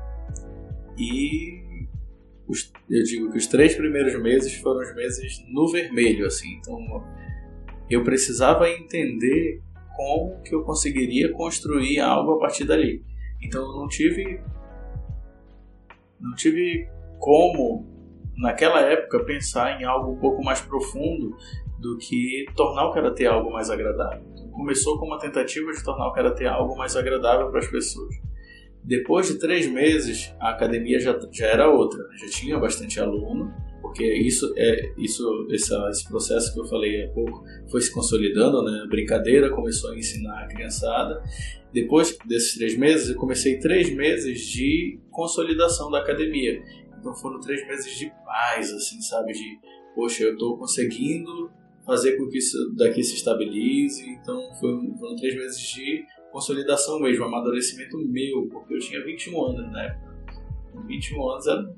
E 0.99 1.64
os, 2.55 2.73
eu 2.89 3.03
digo 3.03 3.31
que 3.31 3.39
os 3.39 3.47
três 3.47 3.75
primeiros 3.75 4.21
meses 4.23 4.55
foram 4.55 4.81
os 4.81 4.95
meses 4.95 5.45
no 5.49 5.71
vermelho, 5.71 6.27
assim. 6.27 6.55
Então, 6.55 6.79
eu 7.91 8.03
precisava 8.03 8.71
entender 8.71 9.61
como 9.97 10.41
que 10.43 10.55
eu 10.55 10.63
conseguiria 10.63 11.33
construir 11.33 12.01
algo 12.01 12.33
a 12.33 12.39
partir 12.39 12.65
dali. 12.65 13.05
Então, 13.43 13.63
eu 13.63 13.81
não 13.81 13.89
tive 13.89 14.41
não 16.21 16.35
tive 16.35 16.89
como 17.19 17.87
naquela 18.37 18.81
época 18.81 19.25
pensar 19.25 19.81
em 19.81 19.85
algo 19.85 20.13
um 20.13 20.19
pouco 20.19 20.43
mais 20.43 20.61
profundo 20.61 21.37
do 21.79 21.99
que 21.99 22.47
tornar 22.57 22.87
o 22.87 22.93
karatê 22.93 23.27
algo 23.27 23.53
mais 23.53 23.69
agradável. 23.69 24.25
Então, 24.33 24.49
começou 24.49 24.99
com 24.99 25.07
uma 25.07 25.19
tentativa 25.19 25.71
de 25.71 25.85
tornar 25.85 26.09
o 26.09 26.13
karatê 26.13 26.47
algo 26.47 26.77
mais 26.77 26.97
agradável 26.97 27.51
para 27.51 27.61
as 27.61 27.69
pessoas. 27.69 28.15
Depois 28.85 29.29
de 29.29 29.39
três 29.39 29.67
meses, 29.67 30.35
a 30.39 30.51
academia 30.51 31.01
já, 31.01 31.19
já 31.33 31.47
era 31.47 31.71
outra, 31.71 32.03
né? 32.07 32.17
já 32.19 32.29
tinha 32.29 32.59
bastante 32.59 33.01
aluno, 33.01 33.51
porque 33.81 34.05
isso 34.05 34.53
é 34.59 34.93
isso 34.99 35.47
esse 35.51 36.09
processo 36.09 36.53
que 36.53 36.61
eu 36.61 36.67
falei 36.67 37.05
há 37.05 37.09
pouco 37.09 37.45
foi 37.71 37.81
se 37.81 37.93
consolidando, 37.93 38.63
né? 38.63 38.83
A 38.85 38.87
brincadeira 38.87 39.51
começou 39.51 39.91
a 39.91 39.97
ensinar 39.97 40.45
a 40.45 40.49
criançada. 40.49 41.23
Depois 41.73 42.17
desses 42.27 42.57
três 42.57 42.77
meses, 42.77 43.11
eu 43.11 43.17
comecei 43.17 43.59
três 43.59 43.95
meses 43.95 44.41
de 44.41 44.99
consolidação 45.11 45.91
da 45.91 46.01
academia. 46.01 46.63
Então 46.99 47.15
foram 47.15 47.41
três 47.41 47.67
meses 47.67 47.99
de 47.99 48.11
paz, 48.25 48.73
assim, 48.73 49.01
sabe? 49.01 49.33
De, 49.33 49.59
poxa, 49.95 50.25
eu 50.25 50.33
estou 50.33 50.59
conseguindo 50.59 51.51
fazer 51.87 52.17
com 52.17 52.29
que 52.29 52.39
isso 52.39 52.57
daqui 52.77 53.03
se 53.03 53.15
estabilize. 53.15 54.09
Então 54.09 54.41
foram, 54.61 54.97
foram 54.99 55.17
três 55.17 55.35
meses 55.37 55.61
de 55.61 56.05
consolidação 56.35 56.99
mesmo, 56.99 57.25
amadurecimento 57.25 57.97
meu, 57.97 58.49
porque 58.51 58.75
eu 58.75 58.81
tinha 58.81 59.05
21 59.05 59.45
anos 59.45 59.71
na 59.71 59.85
época. 59.85 60.15
21 60.89 61.31
anos 61.31 61.47
era 61.47 61.75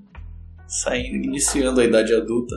saindo, 0.67 1.27
iniciando 1.27 1.79
a 1.79 1.85
idade 1.85 2.15
adulta. 2.15 2.57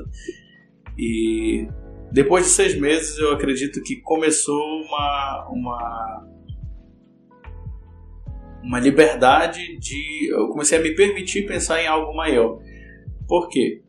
E 0.98 1.68
depois 2.10 2.46
de 2.46 2.52
seis 2.52 2.80
meses 2.80 3.18
eu 3.20 3.34
acredito 3.34 3.84
que 3.84 3.98
começou 3.98 4.62
uma, 4.82 5.50
uma, 5.50 6.28
uma 8.64 8.80
liberdade 8.80 9.78
de. 9.78 10.30
Eu 10.32 10.48
comecei 10.48 10.78
a 10.78 10.82
me 10.82 10.96
permitir 10.96 11.46
pensar 11.46 11.84
em 11.84 11.88
algo 11.88 12.16
maior. 12.16 12.62
Por 13.28 13.50
quê? 13.50 13.84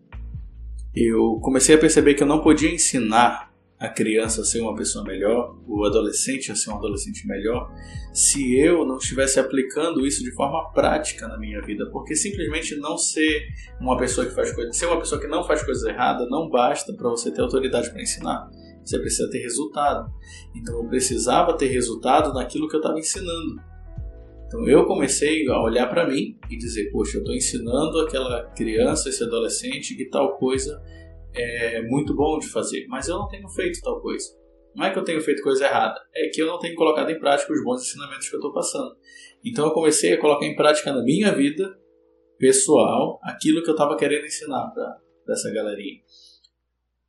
Eu 0.93 1.39
comecei 1.41 1.77
a 1.77 1.79
perceber 1.79 2.15
que 2.15 2.25
eu 2.25 2.27
não 2.27 2.43
podia 2.43 2.75
ensinar 2.75 3.50
a 3.81 3.89
criança 3.89 4.43
a 4.43 4.45
ser 4.45 4.61
uma 4.61 4.75
pessoa 4.75 5.03
melhor, 5.03 5.57
o 5.67 5.87
adolescente 5.87 6.53
a 6.53 6.55
ser 6.55 6.69
um 6.69 6.77
adolescente 6.77 7.27
melhor, 7.27 7.73
se 8.13 8.55
eu 8.59 8.85
não 8.85 8.99
estivesse 8.99 9.41
aplicando 9.41 10.07
isso 10.07 10.23
de 10.23 10.31
forma 10.33 10.71
prática 10.73 11.27
na 11.27 11.39
minha 11.39 11.63
vida. 11.63 11.89
Porque 11.91 12.15
simplesmente 12.15 12.77
não 12.77 12.99
ser 12.99 13.49
uma 13.81 13.97
pessoa 13.97 14.27
que 14.27 14.35
faz 14.35 14.53
coisas, 14.53 14.77
ser 14.77 14.85
uma 14.85 14.99
pessoa 14.99 15.19
que 15.19 15.27
não 15.27 15.43
faz 15.45 15.63
coisas 15.63 15.83
erradas 15.85 16.29
não 16.29 16.51
basta 16.51 16.93
para 16.93 17.09
você 17.09 17.31
ter 17.31 17.41
autoridade 17.41 17.89
para 17.91 18.03
ensinar. 18.03 18.51
Você 18.85 18.99
precisa 18.99 19.31
ter 19.31 19.39
resultado. 19.39 20.13
Então 20.55 20.77
eu 20.83 20.89
precisava 20.89 21.57
ter 21.57 21.69
resultado 21.69 22.35
naquilo 22.35 22.69
que 22.69 22.77
eu 22.77 22.81
estava 22.81 22.99
ensinando. 22.99 23.63
Então 24.47 24.69
eu 24.69 24.85
comecei 24.85 25.49
a 25.49 25.63
olhar 25.63 25.87
para 25.87 26.07
mim 26.07 26.37
e 26.51 26.59
dizer: 26.59 26.91
Poxa, 26.91 27.17
eu 27.17 27.21
estou 27.21 27.35
ensinando 27.35 27.99
aquela 28.01 28.43
criança, 28.51 29.09
esse 29.09 29.25
adolescente, 29.25 29.95
que 29.95 30.05
tal 30.11 30.37
coisa 30.37 30.83
é 31.35 31.83
muito 31.83 32.15
bom 32.15 32.39
de 32.39 32.49
fazer, 32.49 32.87
mas 32.89 33.09
eu 33.09 33.19
não 33.19 33.29
tenho 33.29 33.49
feito 33.49 33.81
tal 33.81 34.01
coisa. 34.01 34.27
Não 34.75 34.87
é 34.87 34.93
que 34.93 34.99
eu 34.99 35.05
tenho 35.05 35.21
feito 35.21 35.43
coisa 35.43 35.65
errada, 35.65 36.01
é 36.15 36.29
que 36.29 36.41
eu 36.41 36.47
não 36.47 36.59
tenho 36.59 36.77
colocado 36.77 37.11
em 37.11 37.19
prática 37.19 37.53
os 37.53 37.63
bons 37.65 37.83
ensinamentos 37.83 38.29
que 38.29 38.37
eu 38.37 38.39
estou 38.39 38.53
passando. 38.53 38.95
Então 39.45 39.67
eu 39.67 39.73
comecei 39.73 40.13
a 40.13 40.21
colocar 40.21 40.47
em 40.47 40.55
prática 40.55 40.93
na 40.93 41.03
minha 41.03 41.35
vida 41.35 41.77
pessoal 42.39 43.19
aquilo 43.23 43.63
que 43.63 43.69
eu 43.69 43.75
estava 43.75 43.97
querendo 43.97 44.27
ensinar 44.27 44.71
para 44.71 45.35
essa 45.35 45.53
galerinha. 45.53 46.01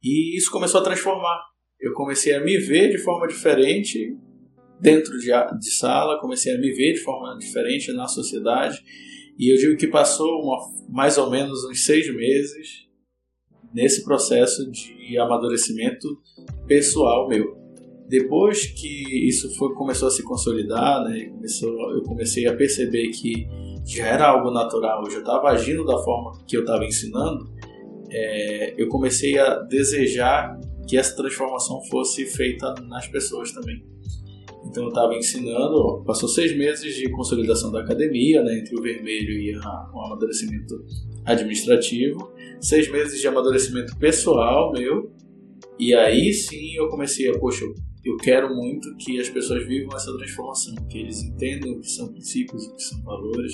E 0.04 0.38
isso 0.38 0.52
começou 0.52 0.82
a 0.82 0.84
transformar. 0.84 1.40
Eu 1.80 1.94
comecei 1.94 2.34
a 2.34 2.42
me 2.42 2.58
ver 2.58 2.90
de 2.90 2.98
forma 2.98 3.28
diferente 3.28 4.18
dentro 4.80 5.18
de, 5.20 5.30
de 5.60 5.72
sala, 5.72 6.20
comecei 6.20 6.56
a 6.56 6.58
me 6.58 6.72
ver 6.72 6.94
de 6.94 7.00
forma 7.02 7.38
diferente 7.38 7.94
na 7.94 8.08
sociedade. 8.08 8.84
E 9.38 9.54
eu 9.54 9.58
digo 9.58 9.78
que 9.78 9.88
passou 9.88 10.42
uma, 10.42 10.58
mais 10.90 11.18
ou 11.18 11.30
menos 11.30 11.64
uns 11.66 11.86
seis 11.86 12.14
meses 12.14 12.91
nesse 13.74 14.04
processo 14.04 14.70
de 14.70 15.18
amadurecimento 15.18 16.08
pessoal 16.68 17.28
meu. 17.28 17.58
Depois 18.08 18.66
que 18.66 19.28
isso 19.28 19.56
foi, 19.56 19.74
começou 19.74 20.10
a 20.10 20.12
se 20.12 20.22
consolidar, 20.24 21.04
né, 21.06 21.26
começou, 21.26 21.92
eu 21.94 22.04
comecei 22.04 22.46
a 22.46 22.54
perceber 22.54 23.08
que 23.10 23.48
já 23.86 24.06
era 24.06 24.28
algo 24.28 24.52
natural, 24.52 25.04
eu 25.06 25.12
já 25.12 25.20
estava 25.20 25.50
agindo 25.50 25.86
da 25.86 25.98
forma 25.98 26.38
que 26.46 26.58
eu 26.58 26.62
estava 26.62 26.86
ensinando, 26.86 27.50
é, 28.10 28.74
eu 28.78 28.90
comecei 28.90 29.40
a 29.40 29.60
desejar 29.60 30.60
que 30.88 30.98
essa 30.98 31.16
transformação 31.16 31.82
fosse 31.90 32.26
feita 32.26 32.74
nas 32.86 33.08
pessoas 33.08 33.52
também. 33.54 33.91
Então 34.66 34.84
eu 34.84 34.90
estava 34.90 35.16
ensinando, 35.16 36.04
passou 36.06 36.30
seis 36.30 36.56
meses 36.56 36.96
de 36.96 37.10
consolidação 37.12 37.72
da 37.72 37.82
academia, 37.82 38.44
né, 38.44 38.60
entre 38.60 38.78
o 38.78 38.82
vermelho 38.82 39.32
e 39.32 39.54
a, 39.56 39.92
o 39.94 40.02
amadurecimento 40.02 40.76
administrativo, 41.26 42.32
seis 42.62 42.90
meses 42.90 43.20
de 43.20 43.28
amadurecimento 43.28 43.98
pessoal 43.98 44.72
meu, 44.72 45.12
e 45.80 45.94
aí 45.94 46.32
sim 46.32 46.76
eu 46.76 46.90
comecei 46.90 47.30
a, 47.30 47.40
poxa, 47.40 47.66
eu 48.04 48.18
quero 48.18 48.56
muito 48.56 48.96
que 48.98 49.20
as 49.20 49.30
pessoas 49.30 49.66
vivam 49.68 49.96
essa 49.96 50.16
transformação, 50.18 50.76
que 50.90 51.00
eles 51.00 51.22
entendam 51.22 51.74
o 51.74 51.80
que 51.80 51.90
são 51.90 52.12
princípios, 52.12 52.66
o 52.66 52.76
que 52.76 52.82
são 52.82 53.02
valores, 53.04 53.54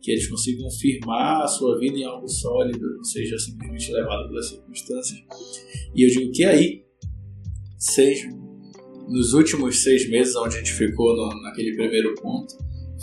que 0.00 0.12
eles 0.12 0.28
consigam 0.28 0.70
firmar 0.70 1.42
a 1.42 1.48
sua 1.48 1.78
vida 1.78 1.98
em 1.98 2.04
algo 2.04 2.28
sólido, 2.28 2.96
não 2.96 3.04
seja 3.04 3.36
simplesmente 3.38 3.90
levado 3.90 4.28
pelas 4.28 4.48
circunstâncias. 4.50 5.20
E 5.94 6.02
eu 6.04 6.10
digo 6.10 6.30
que 6.30 6.44
aí, 6.44 6.84
seja 7.76 8.28
nos 9.08 9.32
últimos 9.32 9.82
seis 9.82 10.08
meses, 10.08 10.36
onde 10.36 10.56
a 10.56 10.58
gente 10.58 10.72
ficou 10.72 11.16
no, 11.16 11.42
naquele 11.42 11.74
primeiro 11.74 12.14
ponto, 12.14 12.54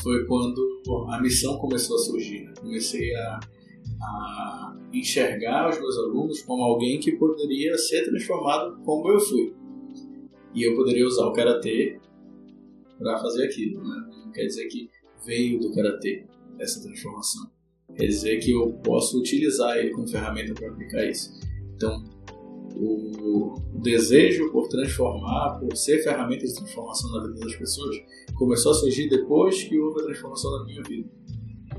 foi 0.01 0.25
quando 0.25 0.81
a 1.09 1.21
missão 1.21 1.57
começou 1.57 1.95
a 1.95 1.99
surgir. 1.99 2.43
Né? 2.43 2.53
Comecei 2.59 3.15
a, 3.15 3.39
a 4.01 4.77
enxergar 4.93 5.69
os 5.69 5.79
meus 5.79 5.97
alunos 5.97 6.41
como 6.43 6.63
alguém 6.63 6.99
que 6.99 7.13
poderia 7.13 7.77
ser 7.77 8.05
transformado 8.05 8.81
como 8.83 9.11
eu 9.11 9.19
fui. 9.19 9.53
E 10.53 10.63
eu 10.63 10.75
poderia 10.75 11.05
usar 11.05 11.25
o 11.25 11.33
karatê 11.33 11.99
para 12.97 13.17
fazer 13.17 13.45
aquilo. 13.45 13.83
Né? 13.83 14.09
Não 14.25 14.31
quer 14.31 14.45
dizer 14.45 14.67
que 14.67 14.89
veio 15.25 15.59
do 15.59 15.73
karatê 15.73 16.25
essa 16.59 16.81
transformação. 16.81 17.49
Quer 17.95 18.05
dizer 18.07 18.39
que 18.39 18.51
eu 18.51 18.73
posso 18.83 19.19
utilizar 19.19 19.77
ele 19.77 19.91
como 19.91 20.07
ferramenta 20.07 20.53
para 20.53 20.69
aplicar 20.69 21.05
isso. 21.05 21.31
Então, 21.75 22.03
o 22.75 23.79
desejo 23.81 24.51
por 24.51 24.67
transformar, 24.67 25.59
por 25.59 25.75
ser 25.75 26.03
ferramenta 26.03 26.45
de 26.45 26.55
transformação 26.55 27.11
na 27.11 27.27
vida 27.27 27.39
das 27.39 27.55
pessoas, 27.55 27.95
começou 28.35 28.71
a 28.71 28.75
surgir 28.75 29.09
depois 29.09 29.63
que 29.63 29.79
houve 29.79 30.01
a 30.01 30.05
transformação 30.05 30.51
na 30.59 30.65
minha 30.65 30.83
vida. 30.83 31.09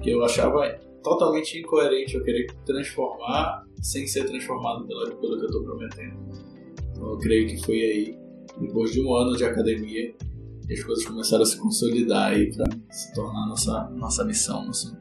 Que 0.00 0.10
eu 0.10 0.24
achava 0.24 0.68
totalmente 1.02 1.58
incoerente 1.58 2.14
eu 2.14 2.22
querer 2.22 2.46
transformar 2.64 3.64
sem 3.82 4.06
ser 4.06 4.24
transformado 4.24 4.86
pelo, 4.86 5.16
pelo 5.16 5.38
que 5.38 5.44
eu 5.44 5.46
estou 5.46 5.62
prometendo. 5.64 6.16
Então 6.90 7.10
eu 7.10 7.18
creio 7.18 7.48
que 7.48 7.64
foi 7.64 7.74
aí, 7.74 8.18
depois 8.60 8.92
de 8.92 9.00
um 9.00 9.14
ano 9.14 9.36
de 9.36 9.44
academia, 9.44 10.14
que 10.66 10.72
as 10.72 10.82
coisas 10.82 11.04
começaram 11.04 11.42
a 11.42 11.46
se 11.46 11.58
consolidar 11.58 12.32
aí 12.32 12.52
para 12.54 12.66
se 12.90 13.14
tornar 13.14 13.46
nossa 13.46 13.90
nossa 13.90 14.24
missão. 14.24 14.66
Nossa... 14.66 14.98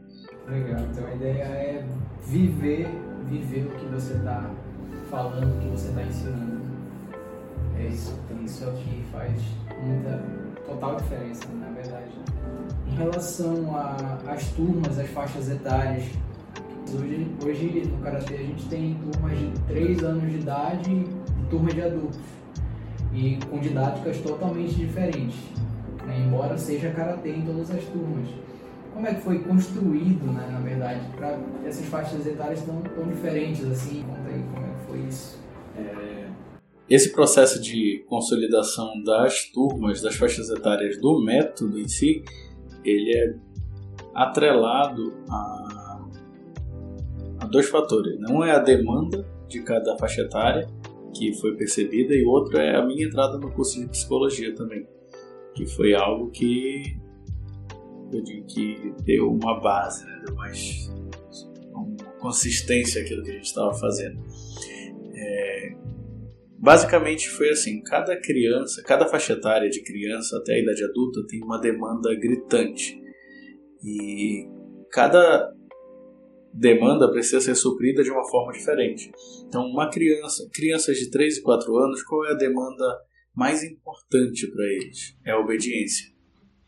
Legal. 0.47 0.85
Então 0.91 1.05
a 1.07 1.15
ideia 1.15 1.43
é 1.43 1.87
viver, 2.23 2.87
viver 3.27 3.65
o 3.65 3.71
que 3.71 3.85
você 3.87 4.13
está 4.13 4.53
falando, 5.09 5.55
o 5.55 5.59
que 5.59 5.67
você 5.67 5.89
está 5.89 6.03
ensinando. 6.03 6.61
É 7.77 7.87
isso. 7.87 8.17
Isso 8.43 8.63
o 8.63 8.73
que 8.73 9.03
faz 9.11 9.33
muita 9.83 10.21
total 10.67 10.97
diferença, 10.97 11.45
na 11.59 11.69
verdade. 11.69 12.11
Em 12.87 12.95
relação 12.95 13.75
às 14.27 14.49
turmas, 14.51 14.99
às 14.99 15.09
faixas 15.09 15.49
etárias, 15.49 16.03
hoje, 16.93 17.35
hoje 17.43 17.89
no 17.91 17.97
Karatê 18.03 18.35
a 18.35 18.37
gente 18.37 18.67
tem 18.69 18.95
turmas 18.95 19.37
de 19.37 19.51
3 19.67 20.03
anos 20.03 20.31
de 20.31 20.37
idade 20.37 20.91
e 20.91 21.45
turmas 21.49 21.73
de 21.73 21.81
adultos, 21.81 22.19
e 23.11 23.39
com 23.49 23.59
didáticas 23.59 24.19
totalmente 24.19 24.75
diferentes, 24.75 25.39
né? 26.05 26.23
embora 26.27 26.57
seja 26.57 26.91
Karatê 26.91 27.31
em 27.31 27.41
todas 27.41 27.71
as 27.71 27.83
turmas. 27.85 28.29
Como 28.93 29.07
é 29.07 29.13
que 29.13 29.21
foi 29.21 29.39
construído, 29.39 30.31
né, 30.31 30.47
na 30.49 30.59
verdade, 30.59 31.01
para 31.17 31.37
essas 31.65 31.85
faixas 31.87 32.25
etárias 32.25 32.61
tão, 32.61 32.79
tão 32.81 33.05
diferentes 33.07 33.65
assim? 33.65 34.05
Conta 34.07 34.34
isso. 34.95 35.39
É 35.77 36.25
esse 36.87 37.11
processo 37.11 37.59
de 37.59 38.05
consolidação 38.07 39.01
das 39.03 39.45
turmas, 39.45 40.01
das 40.01 40.15
faixas 40.15 40.49
etárias 40.49 40.99
do 40.99 41.19
método 41.19 41.79
em 41.79 41.87
si, 41.87 42.23
ele 42.83 43.17
é 43.17 43.35
atrelado 44.13 45.13
a, 45.27 46.05
a 47.39 47.45
dois 47.47 47.67
fatores. 47.69 48.19
Né? 48.19 48.27
Um 48.29 48.43
é 48.43 48.51
a 48.51 48.59
demanda 48.59 49.27
de 49.47 49.63
cada 49.63 49.97
faixa 49.97 50.21
etária 50.21 50.67
que 51.11 51.33
foi 51.33 51.55
percebida 51.55 52.13
e 52.13 52.23
outro 52.23 52.57
é 52.59 52.75
a 52.75 52.85
minha 52.85 53.05
entrada 53.05 53.37
no 53.37 53.51
curso 53.51 53.79
de 53.79 53.87
psicologia 53.87 54.53
também, 54.53 54.87
que 55.55 55.65
foi 55.65 55.95
algo 55.95 56.29
que 56.29 56.99
eu 58.13 58.21
digo 58.21 58.45
que 58.45 58.93
deu 59.03 59.31
uma 59.31 59.59
base, 59.59 60.05
né? 60.05 60.21
deu 60.23 60.35
mais 60.35 60.93
consistência 62.19 63.01
àquilo 63.01 63.23
que 63.23 63.31
a 63.31 63.33
gente 63.33 63.45
estava 63.45 63.73
fazendo. 63.73 64.21
É, 65.15 65.75
Basicamente 66.65 67.29
foi 67.29 67.49
assim: 67.49 67.81
cada 67.83 68.19
criança, 68.19 68.81
cada 68.83 69.05
faixa 69.05 69.33
etária 69.33 69.69
de 69.69 69.83
criança 69.83 70.37
até 70.37 70.53
a 70.53 70.59
idade 70.59 70.83
adulta 70.83 71.25
tem 71.27 71.43
uma 71.43 71.59
demanda 71.59 72.15
gritante. 72.15 72.99
E 73.83 74.47
cada 74.91 75.53
demanda 76.51 77.11
precisa 77.11 77.41
ser 77.41 77.53
suprida 77.53 78.01
de 78.01 78.09
uma 78.09 78.27
forma 78.27 78.53
diferente. 78.53 79.11
Então, 79.45 79.63
uma 79.65 79.91
criança, 79.91 80.49
crianças 80.51 80.97
de 80.97 81.11
3 81.11 81.37
e 81.37 81.41
4 81.43 81.77
anos, 81.77 82.01
qual 82.03 82.25
é 82.25 82.31
a 82.31 82.37
demanda 82.37 82.99
mais 83.35 83.61
importante 83.63 84.49
para 84.49 84.65
eles? 84.65 85.15
É 85.23 85.31
a 85.31 85.39
obediência. 85.39 86.14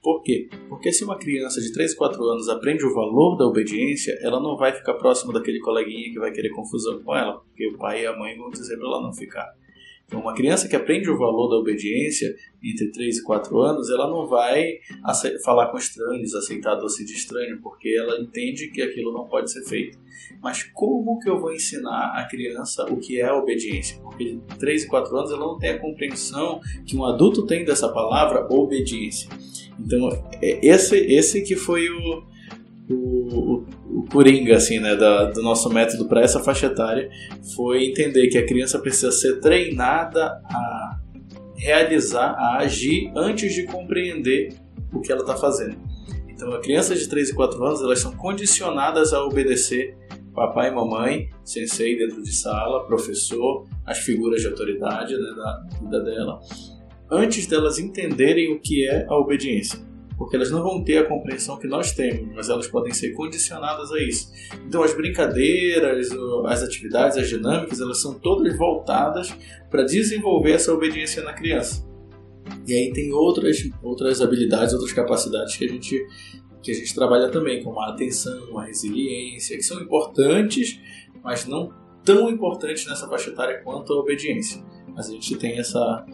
Por 0.01 0.21
quê? 0.21 0.47
Porque 0.69 0.91
se 0.91 1.03
uma 1.03 1.17
criança 1.17 1.59
de 1.59 1.71
3 1.73 1.93
e 1.93 1.95
4 1.95 2.23
anos 2.23 2.47
aprende 2.47 2.85
o 2.85 2.93
valor 2.93 3.35
da 3.35 3.45
obediência, 3.45 4.17
ela 4.21 4.39
não 4.39 4.55
vai 4.55 4.73
ficar 4.73 4.93
próximo 4.93 5.33
daquele 5.33 5.59
coleguinha 5.59 6.11
que 6.11 6.19
vai 6.19 6.31
querer 6.31 6.49
confusão 6.49 7.01
com 7.03 7.15
ela, 7.15 7.39
porque 7.39 7.67
o 7.67 7.77
pai 7.77 8.03
e 8.03 8.05
a 8.05 8.15
mãe 8.15 8.37
vão 8.37 8.49
dizer 8.49 8.77
para 8.77 8.87
ela 8.87 9.01
não 9.01 9.13
ficar. 9.13 9.53
Então, 10.07 10.21
uma 10.21 10.33
criança 10.33 10.69
que 10.69 10.75
aprende 10.75 11.09
o 11.09 11.17
valor 11.17 11.49
da 11.49 11.57
obediência 11.57 12.33
entre 12.63 12.89
3 12.91 13.17
e 13.17 13.23
4 13.23 13.61
anos, 13.61 13.89
ela 13.89 14.09
não 14.09 14.25
vai 14.25 14.79
falar 15.43 15.67
com 15.67 15.77
estranhos, 15.77 16.33
aceitar 16.33 16.75
doce 16.75 17.03
de 17.03 17.11
estranho, 17.11 17.59
porque 17.61 17.89
ela 17.89 18.17
entende 18.17 18.69
que 18.69 18.81
aquilo 18.81 19.11
não 19.11 19.27
pode 19.27 19.51
ser 19.51 19.65
feito. 19.65 19.99
Mas 20.41 20.63
como 20.63 21.19
que 21.19 21.29
eu 21.29 21.41
vou 21.41 21.53
ensinar 21.53 22.13
a 22.15 22.25
criança 22.25 22.85
o 22.85 22.97
que 22.97 23.19
é 23.19 23.25
a 23.25 23.35
obediência? 23.35 23.99
Porque 24.01 24.23
de 24.23 24.57
3 24.57 24.85
e 24.85 24.87
4 24.87 25.17
anos 25.17 25.31
ela 25.31 25.45
não 25.45 25.57
tem 25.57 25.71
a 25.71 25.79
compreensão 25.79 26.61
que 26.85 26.95
um 26.95 27.03
adulto 27.03 27.45
tem 27.45 27.65
dessa 27.65 27.89
palavra 27.91 28.47
obediência. 28.49 29.29
Então, 29.79 30.09
é 30.41 30.65
esse, 30.65 30.95
esse 30.95 31.41
que 31.41 31.55
foi 31.55 31.87
o, 31.89 32.23
o, 32.89 33.65
o, 33.89 34.05
coringa 34.11 34.55
assim, 34.55 34.79
né, 34.79 34.95
da, 34.95 35.25
do 35.25 35.41
nosso 35.41 35.69
método 35.69 36.07
para 36.07 36.21
essa 36.21 36.39
faixa 36.39 36.67
etária 36.67 37.09
foi 37.55 37.85
entender 37.85 38.27
que 38.27 38.37
a 38.37 38.45
criança 38.45 38.79
precisa 38.79 39.11
ser 39.11 39.39
treinada 39.39 40.41
a 40.45 40.99
realizar, 41.55 42.31
a 42.31 42.57
agir 42.57 43.11
antes 43.15 43.53
de 43.53 43.63
compreender 43.63 44.53
o 44.93 45.01
que 45.01 45.11
ela 45.11 45.21
está 45.21 45.35
fazendo. 45.35 45.77
Então, 46.27 46.53
as 46.53 46.61
crianças 46.61 46.99
de 46.99 47.09
3 47.09 47.29
e 47.29 47.33
4 47.33 47.63
anos 47.65 47.81
elas 47.81 47.99
são 47.99 48.15
condicionadas 48.15 49.11
a 49.11 49.23
obedecer 49.23 49.97
papai 50.37 50.69
e 50.69 50.71
mamãe, 50.71 51.29
sensei 51.43 51.97
dentro 51.97 52.21
de 52.21 52.31
sala, 52.31 52.85
professor, 52.85 53.65
as 53.83 53.97
figuras 53.97 54.39
de 54.39 54.47
autoridade 54.47 55.17
né, 55.17 55.33
da 55.35 55.65
vida 55.81 55.99
dela, 56.03 56.39
antes 57.09 57.45
delas 57.45 57.79
entenderem 57.79 58.53
o 58.53 58.59
que 58.59 58.87
é 58.87 59.05
a 59.07 59.15
obediência 59.15 59.87
porque 60.17 60.35
elas 60.35 60.49
não 60.49 60.63
vão 60.63 60.83
ter 60.83 60.97
a 60.97 61.05
compreensão 61.05 61.57
que 61.57 61.67
nós 61.67 61.91
temos, 61.91 62.35
mas 62.35 62.49
elas 62.49 62.67
podem 62.67 62.91
ser 62.91 63.11
condicionadas 63.11 63.91
a 63.91 64.01
isso. 64.01 64.31
Então, 64.65 64.81
as 64.81 64.93
brincadeiras, 64.93 66.09
as 66.47 66.63
atividades, 66.63 67.17
as 67.17 67.29
dinâmicas, 67.29 67.79
elas 67.79 68.01
são 68.01 68.15
todas 68.15 68.57
voltadas 68.57 69.31
para 69.69 69.83
desenvolver 69.83 70.53
essa 70.53 70.73
obediência 70.73 71.23
na 71.23 71.33
criança. 71.33 71.87
E 72.67 72.73
aí 72.73 72.91
tem 72.91 73.11
outras, 73.13 73.69
outras 73.83 74.19
habilidades, 74.19 74.73
outras 74.73 74.91
capacidades 74.91 75.55
que 75.55 75.65
a 75.65 75.67
gente 75.67 76.05
que 76.63 76.71
a 76.71 76.73
gente 76.73 76.93
trabalha 76.93 77.29
também, 77.29 77.63
como 77.63 77.79
a 77.79 77.91
atenção, 77.91 78.57
a 78.57 78.65
resiliência, 78.65 79.55
que 79.55 79.63
são 79.63 79.79
importantes, 79.79 80.81
mas 81.23 81.45
não 81.45 81.71
tão 82.03 82.29
importantes 82.29 82.85
nessa 82.87 83.07
faixa 83.07 83.29
etária 83.29 83.61
quanto 83.63 83.93
a 83.93 83.99
obediência. 83.99 84.61
Mas 84.93 85.07
a 85.07 85.13
gente 85.13 85.37
tem 85.37 85.57
essa, 85.59 86.05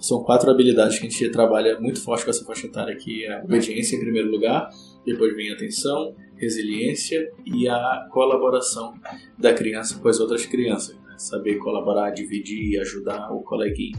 são 0.00 0.22
quatro 0.22 0.50
habilidades 0.50 0.98
que 0.98 1.06
a 1.06 1.10
gente 1.10 1.30
trabalha 1.30 1.78
muito 1.78 2.02
forte 2.02 2.24
com 2.24 2.30
essa 2.30 2.44
faixa 2.44 2.66
etária, 2.66 2.96
que 2.96 3.24
é 3.24 3.34
a 3.34 3.44
obediência 3.44 3.96
em 3.96 4.00
primeiro 4.00 4.30
lugar, 4.30 4.70
depois 5.04 5.34
vem 5.36 5.50
a 5.50 5.54
atenção, 5.54 6.14
resiliência 6.36 7.30
e 7.44 7.68
a 7.68 8.08
colaboração 8.10 8.94
da 9.38 9.52
criança 9.52 9.98
com 9.98 10.08
as 10.08 10.18
outras 10.18 10.46
crianças. 10.46 10.96
Né? 10.96 11.14
Saber 11.18 11.56
colaborar, 11.56 12.10
dividir, 12.10 12.80
ajudar 12.80 13.30
o 13.30 13.42
coleguinha. 13.42 13.98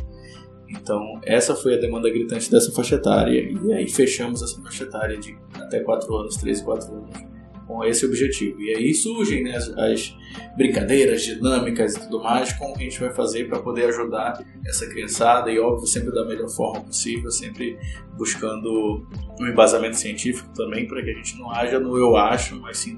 Então, 0.69 1.19
essa 1.23 1.53
foi 1.53 1.75
a 1.75 1.77
demanda 1.77 2.09
gritante 2.09 2.49
dessa 2.49 2.71
faixa 2.71 2.95
etária. 2.95 3.39
E 3.39 3.73
aí 3.73 3.87
fechamos 3.87 4.41
essa 4.41 4.59
faixa 4.61 4.85
etária 4.85 5.17
de 5.17 5.37
até 5.53 5.81
4 5.81 6.15
anos, 6.15 6.37
3 6.37 6.59
e 6.59 6.63
4 6.63 6.93
anos 6.93 7.30
com 7.71 7.85
esse 7.85 8.05
objetivo. 8.05 8.61
E 8.61 8.75
aí 8.75 8.93
surgem 8.93 9.43
né, 9.43 9.55
as, 9.55 9.69
as, 9.69 10.13
brincadeiras, 10.57 11.23
dinâmicas 11.23 11.95
e 11.95 12.01
tudo 12.01 12.21
mais, 12.21 12.51
como 12.53 12.73
que 12.73 12.81
a 12.81 12.83
gente 12.83 12.99
vai 12.99 13.13
fazer 13.13 13.47
para 13.47 13.59
poder 13.59 13.85
ajudar 13.85 14.43
essa 14.67 14.85
criançada 14.87 15.49
e, 15.49 15.57
óbvio, 15.57 15.87
sempre 15.87 16.11
da 16.11 16.25
melhor 16.25 16.49
forma 16.49 16.81
possível, 16.81 17.31
sempre 17.31 17.77
buscando 18.17 19.07
um 19.39 19.47
embasamento 19.47 19.95
científico 19.95 20.49
também, 20.53 20.85
para 20.85 21.01
que 21.01 21.11
a 21.11 21.13
gente 21.13 21.37
não 21.37 21.49
haja 21.49 21.79
no 21.79 21.97
eu 21.97 22.17
acho, 22.17 22.59
mas 22.59 22.77
sim 22.77 22.97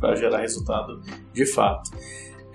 para 0.00 0.14
gerar 0.14 0.38
resultado 0.38 1.02
de 1.34 1.44
fato. 1.44 1.90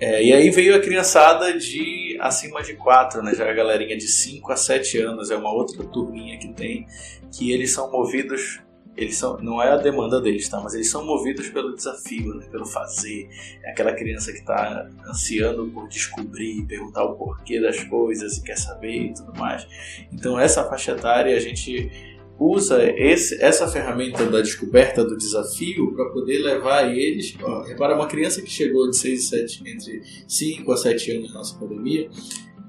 É, 0.00 0.24
e 0.24 0.32
aí 0.32 0.50
veio 0.50 0.74
a 0.74 0.80
criançada 0.80 1.56
de 1.56 2.18
acima 2.20 2.62
de 2.62 2.74
4, 2.74 3.22
né? 3.22 3.32
Já 3.32 3.48
a 3.48 3.52
galerinha 3.52 3.96
de 3.96 4.08
5 4.08 4.50
a 4.50 4.56
7 4.56 4.98
anos, 4.98 5.30
é 5.30 5.36
uma 5.36 5.52
outra 5.52 5.84
turminha 5.84 6.36
que 6.36 6.52
tem, 6.52 6.86
que 7.32 7.52
eles 7.52 7.70
são 7.72 7.92
movidos 7.92 8.60
eles 8.96 9.16
são, 9.16 9.36
não 9.38 9.62
é 9.62 9.70
a 9.70 9.76
demanda 9.76 10.20
deles, 10.20 10.48
tá? 10.48 10.60
Mas 10.60 10.74
eles 10.74 10.88
são 10.88 11.04
movidos 11.04 11.48
pelo 11.48 11.74
desafio, 11.74 12.34
né? 12.34 12.46
pelo 12.50 12.64
fazer. 12.64 13.28
É 13.64 13.70
aquela 13.70 13.92
criança 13.92 14.32
que 14.32 14.38
está 14.38 14.88
ansiando 15.08 15.66
por 15.68 15.88
descobrir, 15.88 16.64
perguntar 16.66 17.04
o 17.04 17.16
porquê 17.16 17.60
das 17.60 17.82
coisas 17.84 18.38
e 18.38 18.42
quer 18.42 18.56
saber 18.56 19.06
e 19.06 19.14
tudo 19.14 19.38
mais. 19.38 19.66
Então 20.12 20.38
essa 20.38 20.64
faixa 20.64 20.92
etária 20.92 21.36
a 21.36 21.40
gente 21.40 21.90
usa 22.38 22.82
esse, 22.96 23.40
essa 23.42 23.68
ferramenta 23.68 24.26
da 24.26 24.40
descoberta 24.40 25.04
do 25.04 25.16
desafio 25.16 25.92
para 25.94 26.06
poder 26.10 26.38
levar 26.38 26.92
eles. 26.92 27.36
Ó, 27.42 27.62
repara, 27.62 27.94
uma 27.94 28.06
criança 28.06 28.42
que 28.42 28.50
chegou 28.50 28.90
de 28.90 28.96
6 28.96 29.28
7, 29.28 29.62
entre 29.66 30.02
5 30.26 30.72
a 30.72 30.76
7 30.76 31.12
anos 31.12 31.28
na 31.32 31.38
nossa 31.38 31.56
academia, 31.56 32.08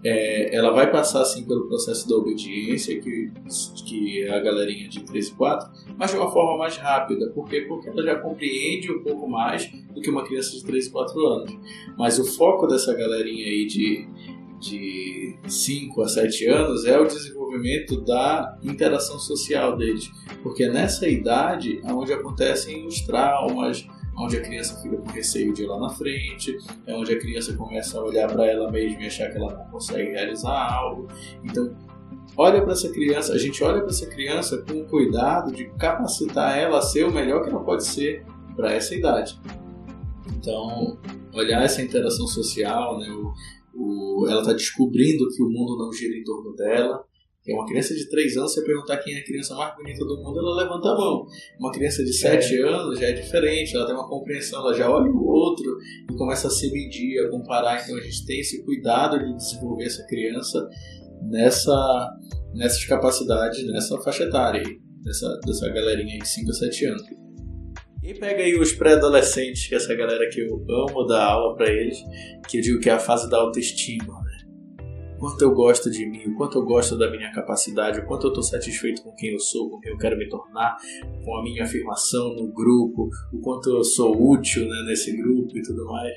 é, 0.05 0.55
ela 0.55 0.69
vai 0.69 0.91
passar 0.91 1.23
assim 1.23 1.43
pelo 1.45 1.67
processo 1.67 2.07
da 2.07 2.15
obediência, 2.15 3.01
que, 3.01 3.31
que 3.87 4.29
a 4.29 4.39
galerinha 4.39 4.87
de 4.87 5.03
3 5.03 5.29
e 5.29 5.33
4, 5.33 5.67
mas 5.97 6.11
de 6.11 6.17
uma 6.17 6.31
forma 6.31 6.59
mais 6.59 6.77
rápida. 6.77 7.31
Por 7.31 7.49
quê? 7.49 7.61
Porque 7.61 7.89
ela 7.89 8.03
já 8.03 8.15
compreende 8.19 8.91
um 8.91 9.01
pouco 9.01 9.27
mais 9.27 9.67
do 9.95 9.99
que 9.99 10.09
uma 10.11 10.23
criança 10.23 10.51
de 10.51 10.63
3 10.63 10.85
e 10.85 10.91
4 10.91 11.25
anos. 11.25 11.57
Mas 11.97 12.19
o 12.19 12.23
foco 12.23 12.67
dessa 12.67 12.93
galerinha 12.93 13.47
aí 13.47 13.65
de, 13.65 14.07
de 14.59 15.39
5 15.47 15.99
a 16.03 16.07
7 16.07 16.49
anos 16.49 16.85
é 16.85 16.99
o 16.99 17.07
desenvolvimento 17.07 17.99
da 18.01 18.59
interação 18.61 19.17
social 19.17 19.75
deles. 19.75 20.07
Porque 20.43 20.65
é 20.65 20.69
nessa 20.69 21.07
idade 21.07 21.81
onde 21.83 22.13
acontecem 22.13 22.85
os 22.85 23.01
traumas, 23.01 23.87
onde 24.17 24.37
a 24.37 24.41
criança 24.41 24.81
fica 24.81 24.97
com 24.97 25.11
receio 25.11 25.53
de 25.53 25.63
ir 25.63 25.67
lá 25.67 25.79
na 25.79 25.89
frente, 25.89 26.57
é 26.87 26.93
onde 26.93 27.13
a 27.13 27.19
criança 27.19 27.53
começa 27.55 27.99
a 27.99 28.03
olhar 28.03 28.31
para 28.31 28.45
ela 28.45 28.71
mesma 28.71 29.01
e 29.01 29.07
achar 29.07 29.29
que 29.29 29.37
ela 29.37 29.53
não 29.53 29.65
consegue 29.65 30.11
realizar 30.11 30.73
algo. 30.73 31.07
Então, 31.43 31.75
olha 32.37 32.61
para 32.61 32.73
essa 32.73 32.89
criança, 32.89 33.33
a 33.33 33.37
gente 33.37 33.63
olha 33.63 33.81
para 33.81 33.89
essa 33.89 34.07
criança 34.07 34.63
com 34.67 34.81
o 34.81 34.85
cuidado 34.85 35.51
de 35.51 35.65
capacitar 35.77 36.57
ela 36.57 36.79
a 36.79 36.81
ser 36.81 37.05
o 37.05 37.11
melhor 37.11 37.43
que 37.43 37.49
ela 37.49 37.63
pode 37.63 37.85
ser 37.85 38.25
para 38.55 38.73
essa 38.73 38.95
idade. 38.95 39.39
Então, 40.37 40.97
olhar 41.33 41.63
essa 41.63 41.81
interação 41.81 42.27
social, 42.27 42.97
né, 42.99 43.09
o, 43.09 43.33
o, 43.73 44.27
ela 44.29 44.41
está 44.41 44.53
descobrindo 44.53 45.27
que 45.35 45.43
o 45.43 45.49
mundo 45.49 45.77
não 45.77 45.91
gira 45.91 46.15
em 46.15 46.23
torno 46.23 46.55
dela, 46.55 47.03
é 47.47 47.53
uma 47.53 47.65
criança 47.65 47.93
de 47.93 48.09
3 48.09 48.37
anos, 48.37 48.53
você 48.53 48.63
perguntar 48.63 48.97
quem 48.97 49.13
é 49.13 49.19
a 49.19 49.23
criança 49.23 49.53
mais 49.53 49.75
bonita 49.75 50.03
do 50.03 50.17
mundo, 50.17 50.39
ela 50.39 50.63
levanta 50.63 50.89
a 50.89 50.95
mão. 50.95 51.27
Uma 51.59 51.71
criança 51.71 52.03
de 52.03 52.11
7 52.11 52.55
é. 52.55 52.61
anos 52.63 52.99
já 52.99 53.07
é 53.07 53.11
diferente, 53.11 53.75
ela 53.75 53.85
tem 53.85 53.93
uma 53.93 54.07
compreensão, 54.07 54.61
ela 54.61 54.73
já 54.73 54.89
olha 54.89 55.11
o 55.11 55.27
outro 55.27 55.77
e 56.11 56.15
começa 56.15 56.47
a 56.47 56.49
se 56.49 56.71
medir, 56.71 57.23
a 57.23 57.29
comparar. 57.29 57.83
Então 57.83 57.97
a 57.97 58.01
gente 58.01 58.25
tem 58.25 58.39
esse 58.39 58.63
cuidado 58.63 59.19
de 59.19 59.35
desenvolver 59.35 59.85
essa 59.85 60.03
criança 60.07 60.67
nessa, 61.21 62.09
nessas 62.55 62.83
capacidades, 62.85 63.63
nessa 63.67 64.01
faixa 64.01 64.23
etária 64.23 64.61
aí, 64.65 64.79
dessa, 65.03 65.39
dessa 65.45 65.69
galerinha 65.69 66.17
de 66.17 66.27
5 66.27 66.49
a 66.49 66.53
7 66.53 66.85
anos. 66.85 67.03
E 68.03 68.13
pega 68.13 68.41
aí 68.41 68.55
os 68.57 68.73
pré-adolescentes, 68.73 69.67
que 69.67 69.75
é 69.75 69.77
essa 69.77 69.93
galera 69.93 70.27
que 70.29 70.39
eu 70.39 70.65
amo 70.69 71.05
dar 71.05 71.25
aula 71.25 71.55
para 71.55 71.71
eles, 71.71 71.97
que 72.47 72.57
eu 72.57 72.61
digo 72.61 72.79
que 72.79 72.89
é 72.89 72.93
a 72.93 72.99
fase 72.99 73.29
da 73.29 73.37
autoestima 73.37 74.24
quanto 75.25 75.41
eu 75.41 75.51
gosto 75.55 75.89
de 75.89 76.05
mim, 76.05 76.27
o 76.27 76.35
quanto 76.35 76.59
eu 76.59 76.63
gosto 76.63 76.95
da 76.95 77.09
minha 77.09 77.31
capacidade, 77.31 77.99
o 77.99 78.05
quanto 78.05 78.27
eu 78.27 78.29
estou 78.29 78.43
satisfeito 78.43 79.01
com 79.01 79.11
quem 79.15 79.31
eu 79.31 79.39
sou, 79.39 79.71
com 79.71 79.79
quem 79.79 79.91
eu 79.91 79.97
quero 79.97 80.15
me 80.15 80.29
tornar, 80.29 80.77
com 81.23 81.35
a 81.35 81.43
minha 81.43 81.63
afirmação 81.63 82.35
no 82.35 82.53
grupo, 82.53 83.09
o 83.33 83.39
quanto 83.39 83.71
eu 83.71 83.83
sou 83.83 84.15
útil 84.15 84.67
né, 84.67 84.83
nesse 84.85 85.17
grupo 85.17 85.57
e 85.57 85.63
tudo 85.63 85.83
mais. 85.85 86.13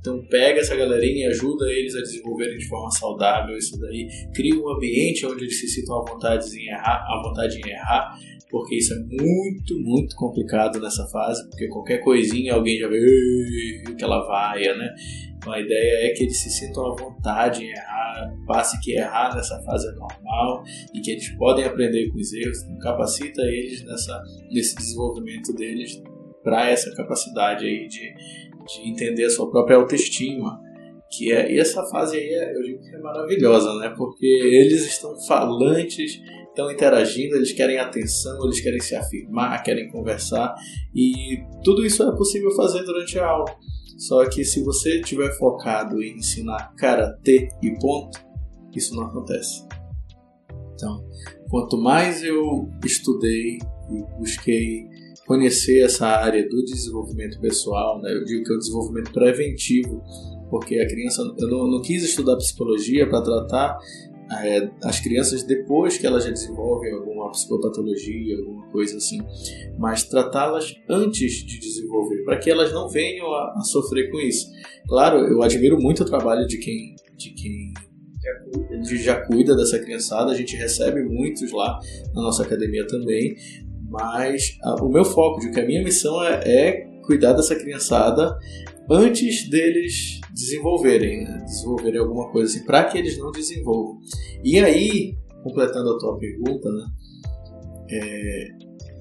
Então 0.00 0.24
pega 0.28 0.60
essa 0.60 0.76
galerinha 0.76 1.26
e 1.26 1.30
ajuda 1.30 1.68
eles 1.72 1.96
a 1.96 2.00
desenvolverem 2.02 2.56
de 2.56 2.68
forma 2.68 2.90
saudável 2.92 3.56
isso 3.56 3.76
daí, 3.80 4.06
cria 4.32 4.54
um 4.54 4.70
ambiente 4.70 5.26
onde 5.26 5.42
eles 5.42 5.58
se 5.58 5.66
sintam 5.66 5.98
à 5.98 6.04
vontade 6.04 6.46
em 6.56 6.68
errar, 6.68 7.04
à 7.04 7.20
vontade 7.20 7.58
em 7.58 7.68
errar, 7.68 8.16
porque 8.48 8.76
isso 8.76 8.94
é 8.94 8.98
muito, 8.98 9.76
muito 9.80 10.14
complicado 10.14 10.78
nessa 10.78 11.04
fase, 11.08 11.48
porque 11.48 11.66
qualquer 11.66 11.98
coisinha 11.98 12.54
alguém 12.54 12.78
já 12.78 12.86
vê 12.86 13.82
aquela 13.88 14.24
vaia, 14.24 14.76
né? 14.76 14.94
Então 15.42 15.52
a 15.52 15.60
ideia 15.60 16.06
é 16.06 16.10
que 16.10 16.22
eles 16.22 16.38
se 16.38 16.50
sintam 16.50 16.86
à 16.86 16.94
vontade 16.94 17.64
em 17.64 17.70
errar, 17.70 18.32
passe 18.46 18.80
que 18.80 18.92
errar 18.92 19.34
nessa 19.34 19.60
fase 19.64 19.88
é 19.88 19.92
normal 19.92 20.62
e 20.94 21.00
que 21.00 21.10
eles 21.10 21.28
podem 21.36 21.64
aprender 21.64 22.08
com 22.10 22.18
os 22.18 22.32
erros, 22.32 22.62
então 22.62 22.78
capacita 22.78 23.42
eles 23.42 23.84
nessa, 23.84 24.22
nesse 24.52 24.76
desenvolvimento 24.76 25.52
deles 25.52 26.00
para 26.44 26.70
essa 26.70 26.94
capacidade 26.94 27.66
aí 27.66 27.88
de, 27.88 28.14
de 28.14 28.88
entender 28.88 29.24
a 29.24 29.30
sua 29.30 29.50
própria 29.50 29.76
autoestima. 29.76 30.60
Que 31.10 31.30
é, 31.32 31.52
e 31.52 31.58
essa 31.58 31.84
fase 31.90 32.16
aí 32.16 32.26
é, 32.26 32.56
eu 32.56 32.62
digo 32.62 32.80
que 32.80 32.94
é 32.94 32.98
maravilhosa, 32.98 33.74
né? 33.74 33.92
Porque 33.94 34.24
eles 34.24 34.86
estão 34.86 35.14
falantes, 35.26 36.22
estão 36.48 36.70
interagindo, 36.70 37.36
eles 37.36 37.52
querem 37.52 37.78
atenção, 37.78 38.42
eles 38.44 38.60
querem 38.60 38.80
se 38.80 38.94
afirmar, 38.94 39.62
querem 39.62 39.90
conversar 39.90 40.54
e 40.94 41.42
tudo 41.62 41.84
isso 41.84 42.02
é 42.02 42.16
possível 42.16 42.50
fazer 42.52 42.82
durante 42.84 43.18
a 43.18 43.26
aula. 43.26 43.54
Só 44.08 44.28
que 44.28 44.44
se 44.44 44.64
você 44.64 44.98
estiver 44.98 45.30
focado 45.38 46.02
em 46.02 46.16
ensinar 46.16 46.74
karatê 46.76 47.48
e 47.62 47.70
ponto, 47.78 48.18
isso 48.74 48.96
não 48.96 49.04
acontece. 49.04 49.64
Então, 50.74 51.06
quanto 51.48 51.78
mais 51.78 52.24
eu 52.24 52.68
estudei 52.84 53.58
e 53.58 54.18
busquei 54.18 54.88
conhecer 55.24 55.84
essa 55.84 56.08
área 56.08 56.42
do 56.48 56.64
desenvolvimento 56.64 57.40
pessoal, 57.40 58.02
né, 58.02 58.12
eu 58.12 58.24
digo 58.24 58.42
que 58.44 58.52
é 58.52 58.56
o 58.56 58.58
desenvolvimento 58.58 59.12
preventivo, 59.12 60.02
porque 60.50 60.80
a 60.80 60.88
criança, 60.88 61.22
eu 61.38 61.48
não, 61.48 61.70
não 61.70 61.80
quis 61.80 62.02
estudar 62.02 62.36
psicologia 62.38 63.08
para 63.08 63.22
tratar 63.22 63.78
é, 64.40 64.70
as 64.82 65.00
crianças 65.00 65.42
depois 65.42 65.98
que 65.98 66.06
elas 66.06 66.24
já 66.24 66.30
desenvolvem 66.30 66.92
alguma 66.92 67.30
psicopatologia, 67.30 68.38
alguma 68.38 68.66
coisa 68.68 68.96
assim, 68.96 69.18
mas 69.78 70.04
tratá-las 70.04 70.74
antes 70.88 71.44
de 71.44 71.58
desenvolver, 71.58 72.24
para 72.24 72.38
que 72.38 72.50
elas 72.50 72.72
não 72.72 72.88
venham 72.88 73.26
a, 73.32 73.54
a, 73.56 73.60
sofrer 73.64 74.10
com 74.10 74.18
isso. 74.18 74.46
Claro, 74.88 75.18
eu 75.18 75.42
admiro 75.42 75.80
muito 75.80 76.02
o 76.02 76.06
trabalho 76.06 76.46
de 76.46 76.58
quem, 76.58 76.94
de 77.16 77.30
quem 77.30 77.72
já, 78.22 78.96
já 78.96 79.26
cuida 79.26 79.56
dessa 79.56 79.78
criançada, 79.78 80.30
a 80.30 80.34
gente 80.34 80.56
recebe 80.56 81.02
muitos 81.02 81.50
lá 81.52 81.78
na 82.14 82.22
nossa 82.22 82.42
academia 82.42 82.86
também, 82.86 83.34
mas 83.88 84.56
a, 84.62 84.82
o 84.82 84.88
meu 84.88 85.04
foco, 85.04 85.40
de 85.40 85.50
que 85.50 85.60
a 85.60 85.66
minha 85.66 85.82
missão 85.82 86.22
é, 86.22 86.40
é 86.44 86.92
cuidar 87.02 87.32
dessa 87.32 87.54
criançada 87.56 88.38
antes 88.92 89.48
deles 89.48 90.20
desenvolverem, 90.34 91.24
né? 91.24 91.42
desenvolverem 91.44 92.00
alguma 92.00 92.30
coisa 92.30 92.54
assim, 92.54 92.66
para 92.66 92.84
que 92.84 92.98
eles 92.98 93.18
não 93.18 93.30
desenvolvam. 93.30 93.98
E 94.44 94.58
aí, 94.58 95.16
completando 95.42 95.90
a 95.90 95.98
tua 95.98 96.18
pergunta, 96.18 96.70
né? 96.70 96.86
É, 97.90 98.48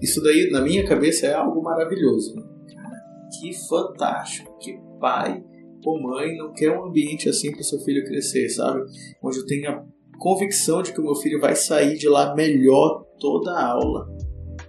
isso 0.01 0.21
daí 0.21 0.49
na 0.49 0.61
minha 0.61 0.85
cabeça 0.85 1.27
é 1.27 1.33
algo 1.33 1.61
maravilhoso. 1.61 2.35
Né? 2.35 2.43
Cara, 2.73 2.97
que 3.39 3.53
fantástico, 3.67 4.57
que 4.59 4.79
pai 4.99 5.43
ou 5.85 6.01
mãe 6.01 6.35
não 6.37 6.53
quer 6.53 6.77
um 6.77 6.85
ambiente 6.85 7.27
assim 7.27 7.51
para 7.51 7.61
o 7.61 7.63
seu 7.63 7.79
filho 7.79 8.05
crescer, 8.05 8.49
sabe? 8.49 8.81
Onde 9.21 9.39
eu 9.39 9.45
tenha 9.45 9.83
convicção 10.19 10.81
de 10.81 10.93
que 10.93 11.01
o 11.01 11.03
meu 11.03 11.15
filho 11.15 11.39
vai 11.39 11.55
sair 11.55 11.97
de 11.97 12.07
lá 12.07 12.35
melhor 12.35 13.03
toda 13.19 13.51
a 13.51 13.71
aula. 13.71 14.07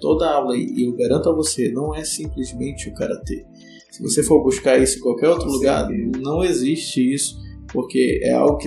Toda 0.01 0.27
a 0.27 0.37
aula. 0.37 0.57
E 0.57 0.87
eu 0.87 0.97
garanto 0.97 1.29
a 1.29 1.35
você, 1.35 1.71
não 1.71 1.95
é 1.95 2.05
simplesmente 2.05 2.89
o 2.89 2.95
karatê. 2.95 3.45
Se 3.93 4.03
você 4.03 4.23
for 4.23 4.43
buscar 4.43 4.81
isso 4.83 4.99
em 4.99 5.03
qualquer 5.03 5.29
outro 5.29 5.51
lugar, 5.51 5.87
não 6.19 6.43
existe 6.43 7.13
isso, 7.13 7.39
porque 7.71 8.21
é 8.23 8.33
algo 8.33 8.57
que 8.57 8.67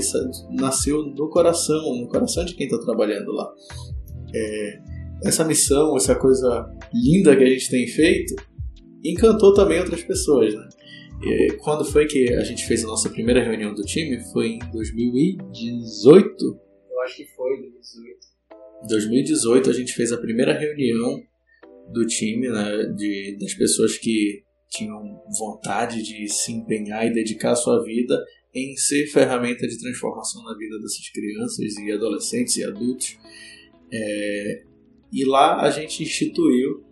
nasceu 0.51 1.01
no 1.01 1.27
coração, 1.29 1.95
no 1.95 2.07
coração 2.07 2.45
de 2.45 2.53
quem 2.53 2.67
está 2.67 2.77
trabalhando 2.77 3.31
lá. 3.31 3.51
É, 4.33 4.79
essa 5.23 5.43
missão, 5.43 5.97
essa 5.97 6.13
coisa 6.13 6.71
linda 6.93 7.35
que 7.35 7.43
a 7.43 7.47
gente 7.47 7.71
tem 7.71 7.88
feito, 7.88 8.35
encantou 9.03 9.51
também 9.55 9.79
outras 9.79 10.03
pessoas. 10.03 10.53
Né? 10.53 10.69
E 11.23 11.53
quando 11.53 11.83
foi 11.83 12.05
que 12.05 12.31
a 12.33 12.43
gente 12.43 12.63
fez 12.63 12.83
a 12.83 12.88
nossa 12.88 13.09
primeira 13.09 13.43
reunião 13.43 13.73
do 13.73 13.81
time? 13.81 14.19
Foi 14.31 14.49
em 14.49 14.59
2018? 14.71 16.45
Eu 16.91 17.01
acho 17.01 17.15
que 17.15 17.25
foi, 17.35 17.49
2018. 17.61 18.17
2018 18.88 19.69
a 19.71 19.73
gente 19.73 19.91
fez 19.95 20.11
a 20.11 20.17
primeira 20.19 20.53
reunião 20.53 21.19
do 21.91 22.05
time, 22.05 22.47
né, 22.47 22.93
de, 22.95 23.38
das 23.39 23.55
pessoas 23.55 23.97
que 23.97 24.44
tinham 24.77 25.21
vontade 25.38 26.01
de 26.01 26.27
se 26.29 26.51
empenhar 26.51 27.05
e 27.05 27.13
dedicar 27.13 27.55
sua 27.55 27.83
vida 27.83 28.17
em 28.53 28.75
ser 28.77 29.07
ferramenta 29.07 29.67
de 29.67 29.77
transformação 29.79 30.41
na 30.43 30.55
vida 30.57 30.79
dessas 30.79 31.09
crianças 31.09 31.77
e 31.77 31.91
adolescentes 31.91 32.55
e 32.55 32.63
adultos. 32.63 33.17
É, 33.91 34.63
e 35.11 35.25
lá 35.25 35.61
a 35.61 35.69
gente 35.69 36.03
instituiu 36.03 36.83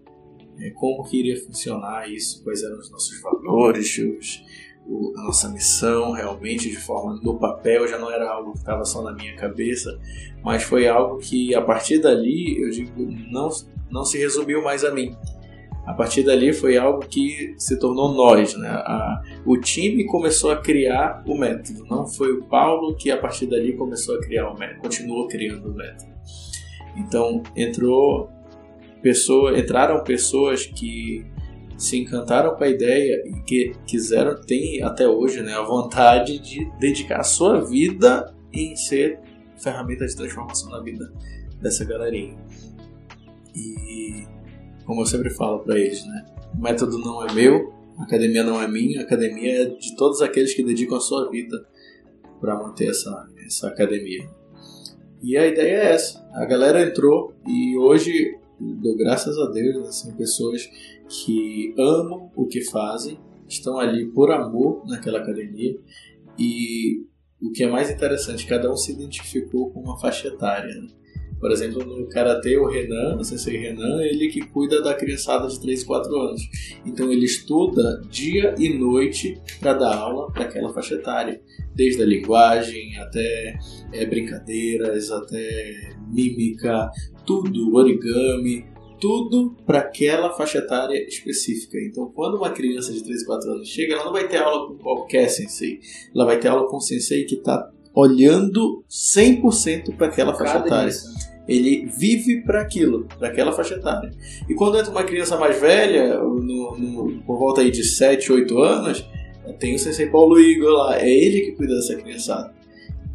é, 0.59 0.69
como 0.71 1.03
que 1.03 1.17
iria 1.17 1.41
funcionar 1.41 2.09
isso, 2.11 2.43
quais 2.43 2.61
eram 2.63 2.77
os 2.77 2.91
nossos 2.91 3.21
valores, 3.21 3.97
os, 3.97 4.43
o, 4.85 5.13
a 5.17 5.23
nossa 5.23 5.49
missão 5.49 6.11
realmente 6.11 6.69
de 6.69 6.77
forma 6.77 7.19
no 7.23 7.39
papel, 7.39 7.87
já 7.87 7.97
não 7.97 8.11
era 8.11 8.29
algo 8.29 8.51
que 8.51 8.59
estava 8.59 8.83
só 8.85 9.01
na 9.01 9.13
minha 9.13 9.35
cabeça, 9.35 9.89
mas 10.43 10.63
foi 10.63 10.87
algo 10.87 11.17
que 11.17 11.55
a 11.55 11.61
partir 11.61 11.99
dali, 11.99 12.61
eu 12.61 12.69
digo, 12.69 12.91
não, 13.31 13.49
não 13.89 14.03
se 14.03 14.17
resumiu 14.17 14.61
mais 14.61 14.83
a 14.83 14.91
mim, 14.91 15.15
a 15.85 15.93
partir 15.93 16.23
dali 16.23 16.53
foi 16.53 16.77
algo 16.77 17.05
que 17.05 17.53
se 17.57 17.77
tornou 17.77 18.13
nós, 18.13 18.55
né? 18.57 18.69
A, 18.69 19.21
o 19.45 19.57
time 19.57 20.05
começou 20.05 20.51
a 20.51 20.61
criar 20.61 21.23
o 21.27 21.37
método, 21.37 21.85
não 21.85 22.07
foi 22.07 22.31
o 22.31 22.43
Paulo 22.45 22.95
que 22.95 23.11
a 23.11 23.17
partir 23.17 23.47
dali 23.47 23.73
começou 23.73 24.15
a 24.15 24.21
criar 24.21 24.49
o 24.49 24.57
método, 24.57 24.81
continuou 24.81 25.27
criando 25.27 25.69
o 25.69 25.75
método. 25.75 26.11
Então 26.95 27.43
entrou 27.55 28.29
pessoa, 29.01 29.59
entraram 29.59 30.03
pessoas 30.03 30.65
que 30.65 31.25
se 31.77 31.99
encantaram 31.99 32.55
com 32.55 32.63
a 32.63 32.69
ideia 32.69 33.21
e 33.25 33.41
que 33.41 33.73
quiseram, 33.85 34.39
tem 34.41 34.81
até 34.81 35.05
hoje 35.07 35.41
né, 35.41 35.53
a 35.53 35.63
vontade 35.63 36.39
de 36.39 36.65
dedicar 36.79 37.19
a 37.19 37.23
sua 37.23 37.59
vida 37.59 38.33
em 38.53 38.75
ser 38.75 39.19
ferramenta 39.57 40.05
de 40.05 40.15
transformação 40.15 40.69
na 40.69 40.79
vida 40.81 41.11
dessa 41.61 41.83
galerinha. 41.83 42.37
E 43.53 44.25
como 44.85 45.01
eu 45.01 45.05
sempre 45.05 45.29
falo 45.29 45.59
para 45.59 45.77
eles, 45.79 46.05
né, 46.05 46.25
o 46.53 46.61
método 46.61 46.97
não 46.99 47.27
é 47.27 47.33
meu, 47.33 47.73
a 47.97 48.03
academia 48.03 48.43
não 48.43 48.61
é 48.61 48.67
minha, 48.67 49.01
a 49.01 49.03
academia 49.03 49.63
é 49.63 49.65
de 49.65 49.95
todos 49.95 50.21
aqueles 50.21 50.53
que 50.53 50.63
dedicam 50.63 50.97
a 50.97 51.01
sua 51.01 51.29
vida 51.29 51.65
para 52.39 52.55
manter 52.57 52.89
essa, 52.89 53.29
essa 53.45 53.67
academia. 53.67 54.27
E 55.21 55.37
a 55.37 55.47
ideia 55.47 55.77
é 55.77 55.93
essa. 55.93 56.21
A 56.33 56.45
galera 56.45 56.83
entrou 56.83 57.33
e 57.47 57.77
hoje, 57.77 58.37
dou 58.59 58.97
graças 58.97 59.37
a 59.39 59.49
Deus, 59.51 59.87
assim, 59.87 60.11
pessoas 60.13 60.69
que 61.07 61.73
amam 61.77 62.29
o 62.35 62.45
que 62.45 62.61
fazem, 62.61 63.17
estão 63.47 63.79
ali 63.79 64.05
por 64.07 64.31
amor 64.31 64.85
naquela 64.85 65.19
academia 65.19 65.79
e 66.37 67.05
o 67.41 67.51
que 67.51 67.63
é 67.63 67.69
mais 67.69 67.89
interessante, 67.89 68.47
cada 68.47 68.71
um 68.71 68.75
se 68.75 68.91
identificou 68.91 69.69
com 69.71 69.81
uma 69.81 69.97
faixa 69.99 70.27
etária. 70.27 70.73
Né? 70.73 70.87
Por 71.39 71.51
exemplo, 71.51 71.83
no 71.83 72.07
Karatê, 72.07 72.57
o 72.57 72.67
Renan, 72.67 73.17
o 73.17 73.23
sensei 73.23 73.57
Renan, 73.57 74.01
ele 74.01 74.29
que 74.29 74.41
cuida 74.41 74.81
da 74.81 74.93
criançada 74.93 75.47
de 75.47 75.59
3, 75.59 75.83
4 75.83 76.15
anos. 76.15 76.41
Então 76.85 77.11
ele 77.11 77.25
estuda 77.25 78.01
dia 78.09 78.55
e 78.57 78.69
noite 78.69 79.41
para 79.59 79.73
dar 79.73 79.95
aula 79.95 80.31
para 80.31 80.45
aquela 80.45 80.73
faixa 80.73 80.95
etária. 80.95 81.41
Desde 81.75 82.01
a 82.01 82.05
linguagem 82.05 82.97
até 82.97 83.57
é, 83.91 84.05
brincadeiras, 84.05 85.11
até 85.11 85.95
mímica, 86.07 86.89
tudo, 87.25 87.75
origami, 87.75 88.65
tudo 89.03 89.53
para 89.65 89.79
aquela 89.79 90.31
faixa 90.31 90.59
etária 90.59 91.05
específica. 91.07 91.77
Então, 91.77 92.09
quando 92.15 92.37
uma 92.37 92.51
criança 92.51 92.93
de 92.93 93.03
3, 93.03 93.25
4 93.25 93.51
anos 93.51 93.67
chega, 93.67 93.95
ela 93.95 94.05
não 94.05 94.13
vai 94.13 94.27
ter 94.29 94.37
aula 94.37 94.67
com 94.67 94.77
qualquer 94.77 95.27
sensei. 95.27 95.79
Ela 96.15 96.23
vai 96.23 96.39
ter 96.39 96.47
aula 96.47 96.69
com 96.69 96.77
um 96.77 96.79
sensei 96.79 97.25
que 97.25 97.35
está 97.35 97.69
olhando 97.93 98.83
100% 98.89 99.95
para 99.95 100.07
aquela 100.07 100.33
faixa 100.33 100.57
etária. 100.57 100.89
Isso. 100.89 101.13
Ele 101.47 101.85
vive 101.85 102.41
para 102.41 102.61
aquilo, 102.61 103.05
para 103.19 103.27
aquela 103.27 103.51
faixa 103.51 103.75
etária. 103.75 104.11
E 104.47 104.53
quando 104.53 104.77
entra 104.77 104.91
uma 104.91 105.03
criança 105.03 105.37
mais 105.37 105.59
velha, 105.59 106.17
no, 106.17 106.77
no, 106.77 107.21
por 107.23 107.37
volta 107.37 107.61
aí 107.61 107.69
de 107.69 107.83
7, 107.83 108.31
8 108.31 108.57
anos, 108.59 109.05
tem 109.59 109.75
o 109.75 109.79
Sensei 109.79 110.07
Paulo 110.07 110.39
Igor 110.39 110.71
lá, 110.71 110.97
é 110.97 111.09
ele 111.09 111.41
que 111.41 111.51
cuida 111.51 111.75
dessa 111.75 111.95
criançada. 111.95 112.53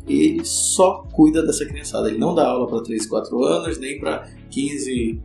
Ele 0.06 0.44
só 0.44 1.06
cuida 1.12 1.44
dessa 1.44 1.64
criançada. 1.66 2.08
Ele 2.08 2.18
não 2.18 2.34
dá 2.34 2.46
aula 2.46 2.66
para 2.66 2.82
3, 2.82 3.06
4 3.06 3.44
anos, 3.44 3.78
nem 3.78 3.98
para 3.98 4.28
15, 4.50 5.20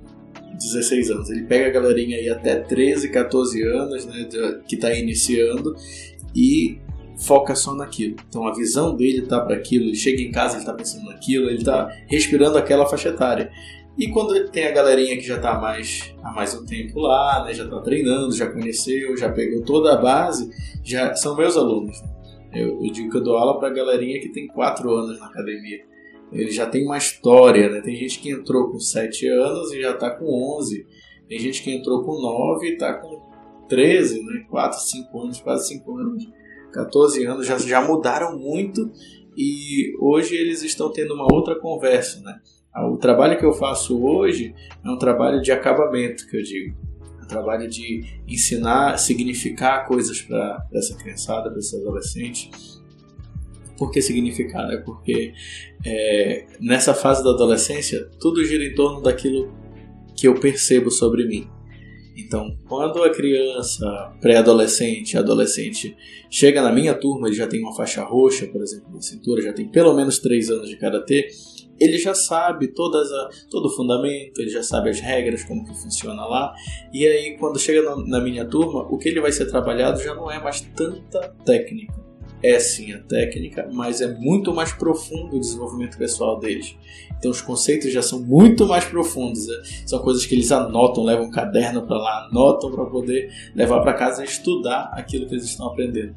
16 0.54 1.12
anos. 1.12 1.30
Ele 1.30 1.44
pega 1.44 1.68
a 1.68 1.72
galerinha 1.72 2.18
aí 2.18 2.30
até 2.30 2.56
13, 2.56 3.10
14 3.10 3.64
anos, 3.64 4.06
né, 4.06 4.28
que 4.68 4.76
está 4.76 4.94
iniciando, 4.94 5.76
e 6.36 6.80
foca 7.24 7.56
só 7.56 7.74
naquilo. 7.74 8.16
Então 8.28 8.48
a 8.48 8.54
visão 8.54 8.96
dele 8.96 9.22
tá 9.24 9.40
para 9.40 9.56
aquilo, 9.56 9.86
ele 9.86 9.96
chega 9.96 10.22
em 10.22 10.32
casa, 10.32 10.58
ele 10.58 10.66
tá 10.66 10.74
pensando 10.74 11.06
naquilo, 11.06 11.50
ele 11.50 11.64
tá 11.64 11.90
respirando 12.08 12.58
aquela 12.58 12.86
faixa 12.86 13.10
etária. 13.10 13.52
E 13.98 14.08
quando 14.10 14.50
tem 14.50 14.66
a 14.66 14.72
galerinha 14.72 15.16
que 15.16 15.22
já 15.24 15.40
tá 15.40 15.60
mais, 15.60 16.14
há 16.24 16.32
mais 16.32 16.56
um 16.56 16.66
tempo 16.66 17.00
lá, 17.00 17.44
né, 17.46 17.54
já 17.54 17.68
tá 17.68 17.80
treinando, 17.80 18.36
já 18.36 18.52
conheceu, 18.52 19.16
já 19.16 19.32
pegou 19.32 19.64
toda 19.64 19.94
a 19.94 19.98
base, 20.02 20.50
já 20.84 21.16
são 21.16 21.36
meus 21.36 21.56
alunos. 21.56 22.02
Eu, 22.52 22.84
eu 22.84 22.92
digo 22.92 23.12
que 23.12 23.18
eu 23.18 23.24
dou 23.24 23.38
aula 23.38 23.60
pra 23.60 23.70
galerinha 23.70 24.20
que 24.20 24.30
tem 24.30 24.48
4 24.48 24.92
anos 24.92 25.20
na 25.20 25.28
academia. 25.28 25.80
Ele 26.32 26.52
já 26.52 26.66
tem 26.66 26.84
uma 26.84 26.98
história, 26.98 27.70
né? 27.70 27.82
Tem 27.82 27.96
gente 27.96 28.20
que 28.20 28.32
entrou 28.32 28.72
com 28.72 28.80
7 28.80 29.28
anos 29.28 29.72
e 29.72 29.82
já 29.82 29.94
tá 29.94 30.10
com 30.10 30.26
11. 30.58 30.86
Tem 31.30 31.40
gente 31.40 31.62
que 31.62 31.72
entrou 31.72 32.04
com 32.04 32.20
9 32.20 32.68
e 32.68 32.78
tá 32.78 32.96
com 32.96 33.22
13, 33.68 34.24
né? 34.24 34.46
4, 34.50 34.80
5 34.80 35.22
anos, 35.22 35.42
quase 35.42 35.68
5 35.68 35.98
anos 35.98 36.28
14 36.74 37.24
anos, 37.26 37.46
já, 37.46 37.58
já 37.58 37.82
mudaram 37.82 38.38
muito 38.38 38.92
e 39.38 39.94
hoje 40.00 40.36
eles 40.36 40.62
estão 40.64 40.92
tendo 40.92 41.14
uma 41.14 41.28
outra 41.32 41.60
conversa, 41.60 42.20
né? 42.22 42.40
O 42.92 42.98
trabalho 42.98 43.38
que 43.38 43.46
eu 43.46 43.54
faço 43.54 44.04
hoje 44.04 44.56
é 44.84 44.90
um 44.90 44.98
trabalho 44.98 45.42
de 45.42 45.52
acabamento, 45.52 46.28
que 46.28 46.38
eu 46.38 46.42
digo. 46.42 46.76
É 47.20 47.24
um 47.24 47.28
trabalho 47.28 47.70
de 47.70 48.04
ensinar, 48.28 48.98
significar 48.98 49.88
coisas 49.88 50.22
para 50.22 50.66
essa 50.74 50.98
criançada, 50.98 51.52
para 51.52 51.60
esses 51.60 51.74
adolescentes. 51.76 52.82
Por 53.78 53.92
que 53.92 54.02
significar? 54.02 54.68
Né? 54.68 54.78
Porque 54.78 55.34
é, 55.86 56.48
nessa 56.60 56.96
fase 56.96 57.24
da 57.24 57.30
adolescência, 57.30 58.10
tudo 58.20 58.44
gira 58.44 58.64
em 58.64 58.74
torno 58.74 59.02
daquilo 59.02 59.54
que 60.16 60.28
eu 60.28 60.34
percebo 60.34 60.90
sobre 60.90 61.28
mim. 61.28 61.48
Então, 62.16 62.56
quando 62.68 63.04
a 63.04 63.10
criança, 63.10 64.14
pré-adolescente, 64.22 65.18
adolescente, 65.18 65.96
chega 66.30 66.62
na 66.62 66.72
minha 66.72 66.94
turma, 66.94 67.28
ele 67.28 67.36
já 67.36 67.48
tem 67.48 67.60
uma 67.60 67.76
faixa 67.76 68.04
roxa, 68.04 68.48
por 68.48 68.62
exemplo, 68.62 68.94
na 68.94 69.02
cintura, 69.02 69.42
já 69.42 69.54
tem 69.54 69.68
pelo 69.68 69.96
menos 69.96 70.20
3 70.20 70.50
anos 70.52 70.70
de 70.70 70.78
karatê, 70.78 71.28
ele 71.80 71.98
já 71.98 72.14
sabe 72.14 72.68
todas 72.68 73.12
a, 73.12 73.30
todo 73.50 73.66
o 73.66 73.76
fundamento, 73.76 74.40
ele 74.40 74.50
já 74.50 74.62
sabe 74.62 74.92
as 74.92 75.00
regras, 75.00 75.44
como 75.44 75.66
que 75.66 75.74
funciona 75.74 76.24
lá. 76.26 76.54
E 76.94 77.06
aí, 77.06 77.36
quando 77.38 77.60
chega 77.60 77.82
na, 77.82 77.96
na 78.06 78.22
minha 78.22 78.46
turma, 78.46 78.84
o 78.84 78.98
que 78.98 79.10
ele 79.10 79.20
vai 79.20 79.32
ser 79.32 79.48
trabalhado 79.48 80.02
já 80.02 80.14
não 80.14 80.30
é 80.30 80.42
mais 80.42 80.62
tanta 80.62 81.20
técnica 81.44 82.04
é 82.44 82.60
sim 82.60 82.92
a 82.92 83.00
técnica, 83.00 83.70
mas 83.72 84.02
é 84.02 84.14
muito 84.14 84.54
mais 84.54 84.74
profundo 84.74 85.38
o 85.38 85.40
desenvolvimento 85.40 85.98
pessoal 85.98 86.38
deles. 86.38 86.76
Então 87.18 87.32
os 87.32 87.42
conceitos 87.42 87.92
já 87.92 88.02
são 88.02 88.20
muito 88.20 88.68
mais 88.68 88.84
profundos. 88.84 89.48
Né? 89.48 89.56
São 89.86 90.00
coisas 90.00 90.26
que 90.26 90.36
eles 90.36 90.52
anotam, 90.52 91.06
levam 91.06 91.28
um 91.28 91.32
caderno 91.32 91.88
para 91.88 91.98
lá, 91.98 92.28
anotam 92.30 92.70
para 92.70 92.86
poder 92.86 93.32
levar 93.56 93.80
para 93.82 93.94
casa 93.94 94.24
e 94.24 94.26
estudar 94.26 94.92
aquilo 94.94 95.26
que 95.26 95.36
eles 95.36 95.46
estão 95.46 95.68
aprendendo. 95.68 96.14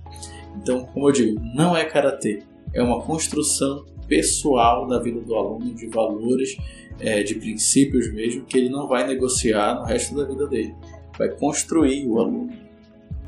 Então, 0.61 0.85
como 0.87 1.09
eu 1.09 1.12
digo, 1.12 1.41
não 1.55 1.77
é 1.77 1.85
karatê, 1.85 2.43
é 2.75 2.83
uma 2.83 3.01
construção 3.01 3.85
pessoal 4.09 4.87
da 4.87 4.99
vida 4.99 5.21
do 5.21 5.35
aluno 5.35 5.75
de 5.75 5.87
valores, 5.87 6.57
é, 6.99 7.23
de 7.23 7.37
princípios 7.37 8.12
mesmo, 8.12 8.45
que 8.45 8.59
ele 8.59 8.69
não 8.69 8.89
vai 8.89 9.07
negociar 9.07 9.75
no 9.75 9.85
resto 9.85 10.15
da 10.17 10.25
vida 10.25 10.47
dele. 10.49 10.75
Vai 11.17 11.29
construir 11.29 12.07
o 12.09 12.19
aluno 12.19 12.66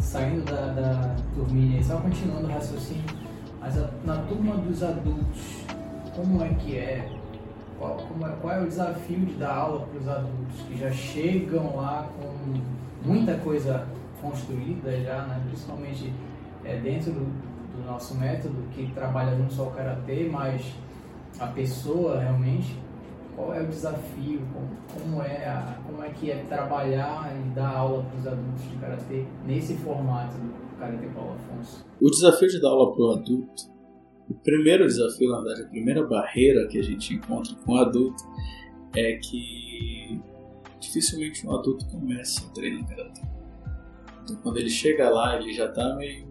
saindo 0.09 0.43
da, 0.51 0.73
da 0.73 1.17
turminha, 1.35 1.83
só 1.83 1.99
continuando 1.99 2.47
o 2.47 2.51
raciocínio, 2.51 3.05
mas 3.61 3.77
a, 3.77 3.91
na 4.05 4.17
turma 4.23 4.57
dos 4.57 4.83
adultos, 4.83 5.65
como 6.17 6.43
é 6.43 6.49
que 6.55 6.79
é? 6.79 7.13
Qual, 7.79 7.99
é, 8.23 8.29
qual 8.41 8.55
é 8.55 8.63
o 8.63 8.67
desafio 8.67 9.27
de 9.27 9.35
dar 9.35 9.55
aula 9.55 9.87
para 9.87 10.01
os 10.01 10.09
adultos 10.09 10.61
que 10.67 10.79
já 10.79 10.91
chegam 10.91 11.77
lá 11.77 12.09
com 12.19 13.07
muita 13.07 13.37
coisa 13.37 13.87
construída 14.21 14.99
já, 14.99 15.27
né? 15.27 15.43
principalmente 15.47 16.13
é, 16.65 16.79
dentro 16.79 17.13
do, 17.13 17.27
do 17.77 17.87
nosso 17.87 18.15
método, 18.15 18.57
que 18.73 18.91
trabalha 18.95 19.37
não 19.37 19.51
só 19.51 19.65
o 19.65 19.71
karatê, 19.73 20.27
mas 20.33 20.73
a 21.39 21.47
pessoa 21.49 22.19
realmente 22.19 22.75
qual 23.39 23.55
é 23.55 23.63
o 23.63 23.69
desafio, 23.69 24.43
como, 24.53 24.69
como, 24.93 25.23
é, 25.23 25.47
a, 25.47 25.81
como 25.87 26.03
é 26.03 26.11
que 26.11 26.29
é 26.29 26.43
trabalhar 26.49 27.33
e 27.37 27.55
dar 27.55 27.69
aula 27.69 28.03
para 28.03 28.19
os 28.19 28.27
adultos 28.27 28.69
de 28.69 28.77
Karatê 28.79 29.25
nesse 29.47 29.77
formato 29.77 30.37
do 30.37 30.77
Karatê 30.77 31.07
Paulo 31.07 31.35
Afonso? 31.35 31.87
O 32.01 32.11
desafio 32.11 32.49
de 32.49 32.61
dar 32.61 32.71
aula 32.71 32.93
para 32.93 33.05
o 33.05 33.11
adulto, 33.13 33.63
o 34.29 34.35
primeiro 34.35 34.85
desafio, 34.85 35.31
na 35.31 35.41
verdade, 35.41 35.63
a 35.63 35.69
primeira 35.69 36.05
barreira 36.05 36.67
que 36.67 36.81
a 36.81 36.83
gente 36.83 37.15
encontra 37.15 37.55
com 37.65 37.75
o 37.75 37.77
adulto 37.77 38.25
é 38.97 39.13
que 39.19 40.21
dificilmente 40.81 41.47
um 41.47 41.55
adulto 41.55 41.87
começa 41.87 42.45
a 42.45 42.51
treinar 42.51 42.89
Karatê. 42.89 43.23
Então 44.25 44.37
quando 44.43 44.57
ele 44.57 44.69
chega 44.69 45.09
lá, 45.09 45.37
ele 45.37 45.53
já 45.53 45.67
está 45.67 45.95
meio 45.95 46.28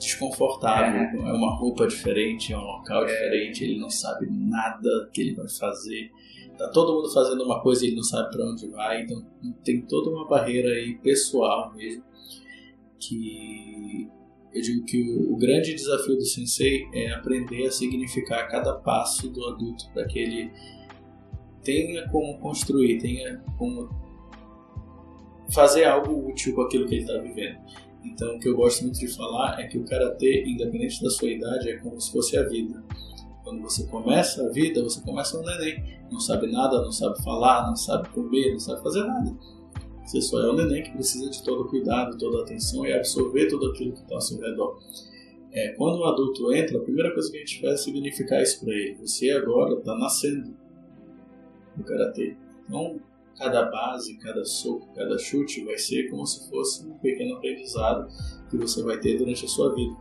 desconfortável, 0.00 1.00
é. 1.00 1.30
é 1.30 1.32
uma 1.32 1.54
roupa 1.54 1.86
diferente, 1.86 2.52
é 2.52 2.58
um 2.58 2.62
local 2.62 3.04
é. 3.04 3.06
diferente, 3.06 3.64
ele 3.64 3.78
não 3.78 3.90
sabe 3.90 4.26
nada 4.30 5.08
que 5.12 5.20
ele 5.20 5.34
vai 5.34 5.48
fazer. 5.48 6.10
Tá 6.58 6.68
todo 6.70 6.94
mundo 6.94 7.12
fazendo 7.12 7.44
uma 7.44 7.62
coisa 7.62 7.84
e 7.84 7.88
ele 7.88 7.96
não 7.96 8.02
sabe 8.02 8.30
para 8.30 8.44
onde 8.44 8.66
vai, 8.68 9.02
então 9.02 9.24
tem 9.64 9.80
toda 9.82 10.10
uma 10.10 10.26
barreira 10.26 10.68
aí 10.68 10.94
pessoal 10.98 11.72
mesmo 11.74 12.04
que 12.98 14.08
eu 14.52 14.60
digo 14.60 14.84
que 14.84 15.02
o, 15.02 15.32
o 15.32 15.36
grande 15.36 15.74
desafio 15.74 16.16
do 16.16 16.24
sensei 16.24 16.86
é 16.92 17.12
aprender 17.12 17.66
a 17.66 17.70
significar 17.70 18.48
cada 18.48 18.74
passo 18.74 19.30
do 19.30 19.46
adulto 19.46 19.90
para 19.94 20.04
que 20.06 20.18
ele 20.18 20.52
tenha 21.62 22.06
como 22.08 22.38
construir, 22.38 22.98
tenha 22.98 23.42
como 23.56 23.88
fazer 25.52 25.84
algo 25.84 26.28
útil 26.28 26.54
com 26.54 26.62
aquilo 26.62 26.86
que 26.86 26.96
ele 26.96 27.02
está 27.02 27.18
vivendo. 27.18 27.58
Então, 28.04 28.36
o 28.36 28.40
que 28.40 28.48
eu 28.48 28.56
gosto 28.56 28.82
muito 28.82 28.98
de 28.98 29.08
falar 29.08 29.60
é 29.60 29.66
que 29.66 29.78
o 29.78 29.84
karatê, 29.84 30.44
independente 30.46 31.02
da 31.02 31.10
sua 31.10 31.30
idade, 31.30 31.68
é 31.68 31.76
como 31.76 32.00
se 32.00 32.10
fosse 32.10 32.36
a 32.36 32.48
vida. 32.48 32.82
Quando 33.44 33.62
você 33.62 33.84
começa 33.86 34.46
a 34.46 34.48
vida, 34.48 34.82
você 34.82 35.00
começa 35.00 35.38
um 35.38 35.42
neném. 35.42 36.00
Não 36.10 36.20
sabe 36.20 36.50
nada, 36.50 36.82
não 36.82 36.92
sabe 36.92 37.22
falar, 37.22 37.66
não 37.66 37.76
sabe 37.76 38.08
comer, 38.10 38.52
não 38.52 38.58
sabe 38.58 38.82
fazer 38.82 39.04
nada. 39.04 39.36
Você 40.04 40.20
só 40.20 40.40
é 40.40 40.50
um 40.50 40.56
neném 40.56 40.82
que 40.82 40.90
precisa 40.90 41.30
de 41.30 41.42
todo 41.44 41.68
cuidado, 41.68 42.18
toda 42.18 42.42
atenção 42.42 42.84
e 42.86 42.92
absorver 42.92 43.46
tudo 43.46 43.70
aquilo 43.70 43.92
que 43.92 44.00
está 44.00 44.14
ao 44.14 44.20
seu 44.20 44.40
redor. 44.40 44.78
É, 45.52 45.72
quando 45.72 45.98
o 45.98 46.04
adulto 46.04 46.52
entra, 46.52 46.78
a 46.78 46.82
primeira 46.82 47.12
coisa 47.12 47.30
que 47.30 47.36
a 47.36 47.40
gente 47.40 47.60
faz 47.60 47.74
é 47.74 47.76
significar 47.76 48.42
isso 48.42 48.64
para 48.64 48.72
ele. 48.72 48.94
Você 48.94 49.30
agora 49.30 49.74
está 49.74 49.96
nascendo 49.96 50.54
no 51.76 51.84
karatê. 51.84 52.36
Então, 52.64 53.00
cada 53.40 53.70
base, 53.70 54.18
cada 54.18 54.44
soco, 54.44 54.92
cada 54.94 55.18
chute 55.18 55.64
vai 55.64 55.78
ser 55.78 56.10
como 56.10 56.26
se 56.26 56.48
fosse 56.50 56.86
um 56.86 56.92
pequeno 56.98 57.36
aprendizado 57.36 58.06
que 58.50 58.56
você 58.58 58.82
vai 58.82 58.98
ter 59.00 59.16
durante 59.16 59.46
a 59.46 59.48
sua 59.48 59.74
vida. 59.74 59.96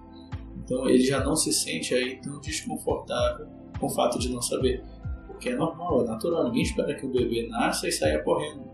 Então 0.57 0.89
ele 0.89 1.03
já 1.03 1.23
não 1.23 1.37
se 1.37 1.53
sente 1.53 1.95
aí 1.95 2.19
tão 2.21 2.41
desconfortável 2.41 3.47
com 3.79 3.87
o 3.87 3.89
fato 3.89 4.19
de 4.19 4.29
não 4.29 4.41
saber. 4.41 4.83
Porque 5.25 5.49
é 5.49 5.55
normal, 5.55 6.03
é 6.03 6.07
natural. 6.07 6.43
Ninguém 6.43 6.63
espera 6.63 6.93
que 6.93 7.05
o 7.05 7.09
bebê 7.09 7.47
nasça 7.47 7.87
e 7.87 7.91
saia 7.93 8.21
correndo. 8.21 8.67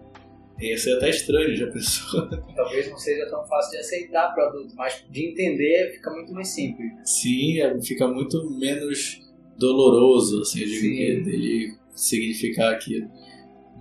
Ia 0.59 0.77
ser 0.77 0.97
até 0.97 1.11
estranho, 1.11 1.55
já 1.55 1.67
pensou? 1.67 2.27
Talvez 2.55 2.89
não 2.89 2.97
seja 2.97 3.29
tão 3.29 3.45
fácil 3.45 3.71
de 3.71 3.77
aceitar 3.77 4.33
para 4.33 4.47
adulto, 4.47 4.73
mas 4.75 5.05
de 5.11 5.29
entender 5.29 5.91
fica 5.93 6.09
muito 6.11 6.33
mais 6.33 6.47
simples. 6.47 6.91
Sim, 7.03 7.59
é, 7.59 7.79
fica 7.81 8.07
muito 8.07 8.49
menos 8.49 9.21
doloroso, 9.59 10.41
assim, 10.41 10.65
digo, 10.65 11.23
dele 11.23 11.77
significar 11.93 12.73
aquilo. 12.73 13.07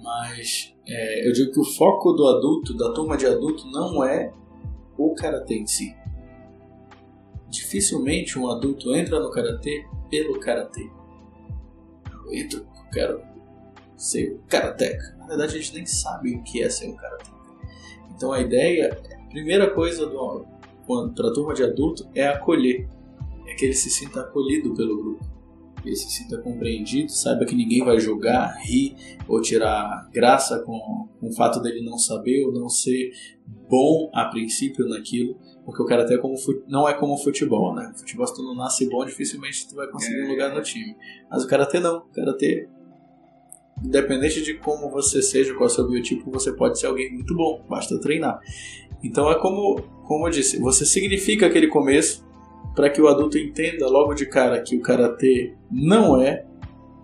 Mas 0.03 0.74
é, 0.87 1.27
eu 1.27 1.33
digo 1.33 1.53
que 1.53 1.61
o 1.61 1.65
foco 1.65 2.13
do 2.13 2.27
adulto, 2.29 2.77
da 2.77 2.93
turma 2.93 3.17
de 3.17 3.27
adulto, 3.27 3.67
não 3.69 4.05
é 4.05 4.33
o 4.99 5.15
karatê 5.15 5.57
em 5.57 5.67
si. 5.67 5.95
Dificilmente 7.49 8.39
um 8.39 8.49
adulto 8.49 8.95
entra 8.95 9.19
no 9.19 9.31
karatê 9.31 9.87
pelo 10.11 10.39
karatê. 10.39 10.91
Eu 12.13 12.35
entro, 12.35 12.61
eu 12.61 12.91
quero 12.93 13.23
ser 13.97 14.41
karateca. 14.49 15.17
Na 15.19 15.27
verdade, 15.27 15.57
a 15.57 15.59
gente 15.59 15.75
nem 15.75 15.87
sabe 15.87 16.35
o 16.37 16.43
que 16.43 16.63
é 16.63 16.69
ser 16.69 16.89
um 16.89 16.97
karateca. 16.97 17.35
Então 18.15 18.33
a 18.33 18.41
ideia, 18.41 18.93
a 18.93 19.29
primeira 19.31 19.71
coisa 19.71 20.07
para 20.07 21.29
a 21.29 21.33
turma 21.33 21.55
de 21.55 21.63
adulto 21.63 22.09
é 22.15 22.27
acolher. 22.27 22.89
É 23.47 23.55
que 23.55 23.65
ele 23.65 23.75
se 23.75 23.91
sinta 23.91 24.21
acolhido 24.21 24.75
pelo 24.75 24.97
grupo 24.97 25.34
ele 25.89 25.97
se 25.97 26.11
sinta 26.11 26.39
compreendido, 26.39 27.11
saiba 27.11 27.45
que 27.45 27.55
ninguém 27.55 27.85
vai 27.85 27.99
julgar, 27.99 28.57
rir 28.63 28.97
ou 29.29 29.41
tirar 29.41 30.09
graça 30.13 30.61
com, 30.61 31.09
com 31.21 31.29
o 31.29 31.33
fato 31.33 31.61
dele 31.61 31.85
não 31.85 31.99
saber 31.99 32.45
ou 32.47 32.53
não 32.53 32.69
ser 32.69 33.13
bom 33.69 34.11
a 34.15 34.27
princípio 34.27 34.87
naquilo, 34.89 35.37
porque 35.65 35.83
o 35.83 35.87
karatê 35.87 36.15
é 36.15 36.19
como, 36.19 36.35
não 36.69 36.89
é 36.89 36.95
como 36.95 37.15
o 37.15 37.19
futebol, 37.19 37.75
né? 37.75 37.93
O 37.95 37.99
futebol 37.99 38.27
se 38.27 38.35
tu 38.35 38.43
não 38.43 38.55
nasce 38.55 38.89
bom, 38.89 39.05
dificilmente 39.05 39.69
tu 39.69 39.75
vai 39.75 39.89
conseguir 39.89 40.25
um 40.25 40.31
lugar 40.31 40.55
no 40.55 40.63
time. 40.63 40.97
Mas 41.31 41.45
o 41.45 41.49
karatê 41.49 41.81
não, 41.81 41.99
o 41.99 42.13
karatê 42.13 42.69
independente 43.83 44.43
de 44.43 44.55
como 44.55 44.91
você 44.91 45.21
seja, 45.21 45.53
qual 45.55 45.69
é 45.69 45.73
o 45.73 45.75
seu 45.75 45.89
biotipo, 45.89 46.31
você 46.31 46.53
pode 46.53 46.79
ser 46.79 46.87
alguém 46.87 47.13
muito 47.13 47.35
bom, 47.35 47.65
basta 47.69 47.99
treinar. 48.01 48.39
Então 49.03 49.31
é 49.31 49.39
como, 49.39 49.83
como 50.07 50.27
eu 50.27 50.31
disse, 50.31 50.59
você 50.59 50.87
significa 50.87 51.47
aquele 51.47 51.69
começo, 51.69 52.25
para 52.75 52.91
que 52.91 53.01
o 53.01 53.09
adulto 53.09 53.39
entenda 53.39 53.87
logo 53.89 54.15
de 54.15 54.27
cara 54.27 54.61
que 54.61 54.77
o 54.77 54.83
karatê 54.83 55.55
não 55.71 56.21
é, 56.21 56.45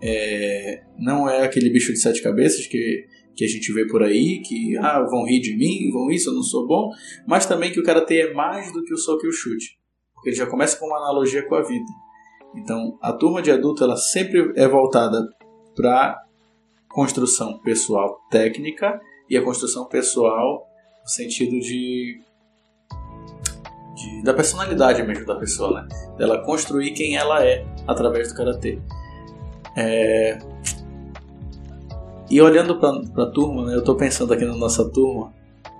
é, 0.01 0.83
não 0.97 1.29
é 1.29 1.43
aquele 1.43 1.69
bicho 1.69 1.93
de 1.93 1.99
sete 1.99 2.21
cabeças 2.21 2.67
que, 2.67 3.05
que 3.35 3.45
a 3.45 3.47
gente 3.47 3.71
vê 3.71 3.87
por 3.87 4.03
aí, 4.03 4.41
que 4.41 4.77
ah, 4.77 5.01
vão 5.01 5.25
rir 5.25 5.39
de 5.39 5.55
mim, 5.55 5.89
vão 5.91 6.11
isso, 6.11 6.29
eu 6.29 6.33
não 6.33 6.43
sou 6.43 6.67
bom, 6.67 6.89
mas 7.25 7.45
também 7.45 7.71
que 7.71 7.79
o 7.79 7.83
karatê 7.83 8.21
é 8.21 8.33
mais 8.33 8.71
do 8.73 8.83
que 8.83 8.93
o 8.93 8.97
soco 8.97 9.25
e 9.25 9.29
o 9.29 9.31
chute, 9.31 9.77
porque 10.13 10.29
ele 10.29 10.35
já 10.35 10.45
começa 10.45 10.77
com 10.77 10.85
uma 10.85 10.97
analogia 10.97 11.47
com 11.47 11.55
a 11.55 11.61
vida. 11.61 11.85
Então, 12.55 12.97
a 13.01 13.13
turma 13.13 13.41
de 13.41 13.49
adulto 13.49 13.83
ela 13.83 13.95
sempre 13.95 14.51
é 14.55 14.67
voltada 14.67 15.17
para 15.75 16.21
construção 16.89 17.59
pessoal 17.59 18.19
técnica 18.29 18.99
e 19.29 19.37
a 19.37 19.41
construção 19.41 19.87
pessoal 19.87 20.67
no 21.01 21.09
sentido 21.09 21.57
de 21.59 22.19
de, 23.95 24.23
da 24.23 24.33
personalidade 24.33 25.03
mesmo 25.03 25.25
da 25.25 25.35
pessoa, 25.35 25.81
né? 25.81 25.87
Dela 26.17 26.39
construir 26.43 26.91
quem 26.91 27.15
ela 27.15 27.43
é 27.45 27.65
através 27.87 28.29
do 28.29 28.35
karatê. 28.35 28.79
É... 29.75 30.37
E 32.29 32.41
olhando 32.41 32.77
para 32.77 33.23
a 33.23 33.29
turma, 33.29 33.65
né, 33.65 33.75
eu 33.75 33.79
estou 33.79 33.95
pensando 33.95 34.33
aqui 34.33 34.45
na 34.45 34.55
nossa 34.55 34.87
turma, 34.89 35.33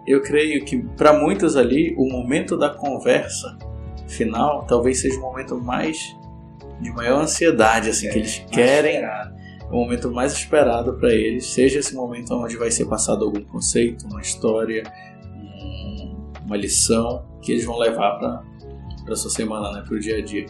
eu 0.06 0.21
creio 0.21 0.65
que 0.65 0.78
para 0.97 1.13
muitos 1.13 1.56
ali 1.56 1.95
o 1.97 2.10
momento 2.10 2.58
da 2.58 2.69
conversa 2.69 3.58
final 4.08 4.65
talvez 4.67 5.00
seja 5.00 5.17
o 5.17 5.21
momento 5.21 5.58
mais 5.58 6.13
de 6.82 6.91
maior 6.91 7.21
ansiedade, 7.21 7.89
assim, 7.89 8.08
é, 8.08 8.12
que 8.12 8.19
eles 8.19 8.45
querem. 8.52 8.95
Esperado. 8.95 9.41
O 9.71 9.76
momento 9.78 10.12
mais 10.12 10.34
esperado 10.34 10.93
para 10.95 11.13
eles 11.13 11.45
seja 11.45 11.80
esse 11.80 11.95
momento 11.95 12.34
onde 12.34 12.58
vai 12.58 12.69
ser 12.69 12.86
passado 12.86 13.24
algum 13.24 13.41
conceito, 13.41 14.06
uma 14.06 14.19
história, 14.19 14.84
uma 16.51 16.57
lição 16.57 17.23
que 17.41 17.53
eles 17.53 17.63
vão 17.63 17.77
levar 17.77 18.19
para 18.19 18.43
a 19.09 19.15
sua 19.15 19.31
semana, 19.31 19.71
né, 19.71 19.83
para 19.87 19.95
o 19.95 19.99
dia 19.99 20.17
a 20.17 20.21
dia. 20.21 20.45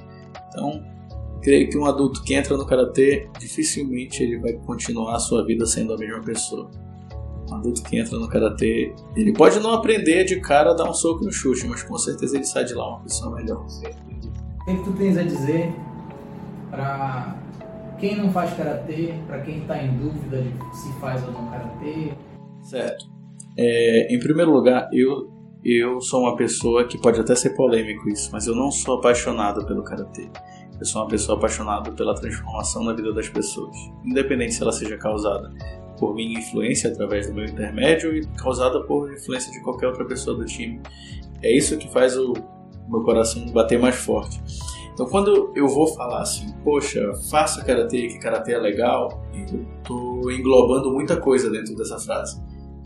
Então, 0.50 0.84
creio 1.44 1.70
que 1.70 1.78
um 1.78 1.86
adulto 1.86 2.24
que 2.24 2.34
entra 2.34 2.58
no 2.58 2.66
karatê 2.66 3.30
dificilmente 3.40 4.24
ele 4.24 4.40
vai 4.40 4.54
continuar 4.54 5.16
a 5.16 5.20
sua 5.20 5.46
vida 5.46 5.66
sendo 5.68 5.94
a 5.94 5.98
mesma 5.98 6.22
pessoa. 6.22 6.72
Um 7.50 7.56
adulto 7.56 7.84
que 7.84 8.00
entra 8.00 8.18
no 8.18 8.28
karatê, 8.28 8.96
ele 9.16 9.32
pode 9.34 9.60
não 9.60 9.74
aprender 9.74 10.24
de 10.24 10.40
cara 10.42 10.72
a 10.72 10.74
dar 10.74 10.90
um 10.90 10.94
soco 10.94 11.24
no 11.24 11.32
chute, 11.32 11.68
mas 11.68 11.84
com 11.84 11.98
certeza 11.98 12.36
ele 12.36 12.46
sai 12.46 12.64
de 12.64 12.74
lá 12.74 12.96
uma 12.96 13.04
pessoa 13.04 13.36
melhor. 13.36 13.64
O 13.64 14.66
que, 14.66 14.84
tu 14.84 14.94
tens 14.94 15.18
a 15.18 15.24
dizer 15.24 15.72
para 16.72 17.38
quem 18.00 18.16
não 18.16 18.32
faz 18.32 18.54
karatê, 18.54 19.14
para 19.28 19.42
quem 19.42 19.60
está 19.60 19.84
em 19.84 19.96
dúvida 19.98 20.42
de 20.42 20.78
se 20.78 20.92
faz 20.94 21.24
ou 21.28 21.32
não 21.32 21.48
karatê? 21.48 22.14
Certo. 22.64 23.06
É, 23.58 24.16
em 24.16 24.20
primeiro 24.20 24.52
lugar, 24.52 24.90
eu 24.94 25.41
eu 25.64 26.02
sou 26.02 26.22
uma 26.22 26.36
pessoa 26.36 26.86
que 26.86 26.98
pode 26.98 27.20
até 27.20 27.36
ser 27.36 27.52
polêmico 27.52 28.10
isso, 28.10 28.30
mas 28.32 28.48
eu 28.48 28.56
não 28.56 28.72
sou 28.72 28.96
apaixonado 28.98 29.64
pelo 29.66 29.84
karatê. 29.84 30.28
Eu 30.80 30.86
sou 30.86 31.04
uma 31.04 31.08
pessoa 31.08 31.38
apaixonada 31.38 31.92
pela 31.92 32.16
transformação 32.16 32.84
na 32.84 32.94
vida 32.94 33.14
das 33.14 33.30
pessoas, 33.30 33.76
independente 34.04 34.56
se 34.56 34.64
ela 34.64 34.72
seja 34.72 34.98
causada 34.98 35.52
por 36.00 36.16
minha 36.16 36.40
influência 36.40 36.90
através 36.90 37.28
do 37.28 37.36
meu 37.36 37.46
intermédio 37.46 38.16
e 38.16 38.26
causada 38.38 38.82
por 38.86 39.14
influência 39.14 39.52
de 39.52 39.62
qualquer 39.62 39.88
outra 39.88 40.04
pessoa 40.06 40.36
do 40.36 40.46
time. 40.46 40.82
É 41.44 41.56
isso 41.56 41.78
que 41.78 41.88
faz 41.92 42.18
o 42.18 42.34
meu 42.90 43.04
coração 43.04 43.46
bater 43.52 43.80
mais 43.80 43.96
forte. 43.96 44.42
Então, 44.92 45.06
quando 45.06 45.54
eu 45.56 45.68
vou 45.68 45.88
falar 45.94 46.22
assim, 46.22 46.52
poxa, 46.64 47.14
faça 47.30 47.64
karatê, 47.64 48.08
que 48.08 48.20
karatê 48.20 48.54
é 48.54 48.58
legal, 48.58 49.24
eu 49.32 50.32
englobando 50.32 50.92
muita 50.92 51.18
coisa 51.18 51.52
dentro 51.52 51.76
dessa 51.76 52.00
frase 52.00 52.42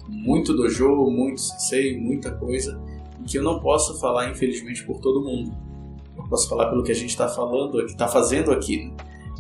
muito 0.08 0.54
dojo, 0.54 1.10
muito 1.10 1.42
sensei, 1.42 2.00
muita 2.00 2.32
coisa, 2.32 2.80
que 3.26 3.38
eu 3.38 3.44
não 3.44 3.60
posso 3.60 4.00
falar, 4.00 4.30
infelizmente, 4.30 4.86
por 4.86 5.00
todo 5.00 5.24
mundo. 5.24 5.56
Eu 6.16 6.24
posso 6.30 6.48
falar 6.48 6.70
pelo 6.70 6.84
que 6.84 6.92
a 6.92 6.96
gente 6.96 7.10
está 7.10 7.28
falando, 7.28 7.82
está 7.86 8.08
fazendo 8.08 8.52
aqui. 8.52 8.94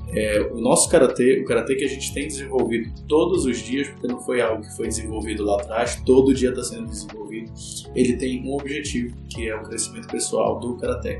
É, 0.09 0.41
o 0.51 0.59
nosso 0.61 0.89
karatê, 0.89 1.41
o 1.41 1.45
karatê 1.45 1.75
que 1.75 1.83
a 1.83 1.89
gente 1.89 2.13
tem 2.13 2.27
desenvolvido 2.27 2.93
todos 3.07 3.45
os 3.45 3.57
dias, 3.57 3.87
porque 3.89 4.07
não 4.07 4.19
foi 4.21 4.41
algo 4.41 4.61
que 4.61 4.75
foi 4.75 4.87
desenvolvido 4.87 5.43
lá 5.43 5.59
atrás, 5.59 6.01
todo 6.05 6.33
dia 6.33 6.49
está 6.49 6.63
sendo 6.63 6.87
desenvolvido. 6.87 7.51
Ele 7.95 8.15
tem 8.17 8.47
um 8.47 8.53
objetivo, 8.53 9.15
que 9.29 9.47
é 9.47 9.55
o 9.55 9.63
crescimento 9.63 10.07
pessoal 10.07 10.59
do 10.59 10.77
karatê. 10.77 11.19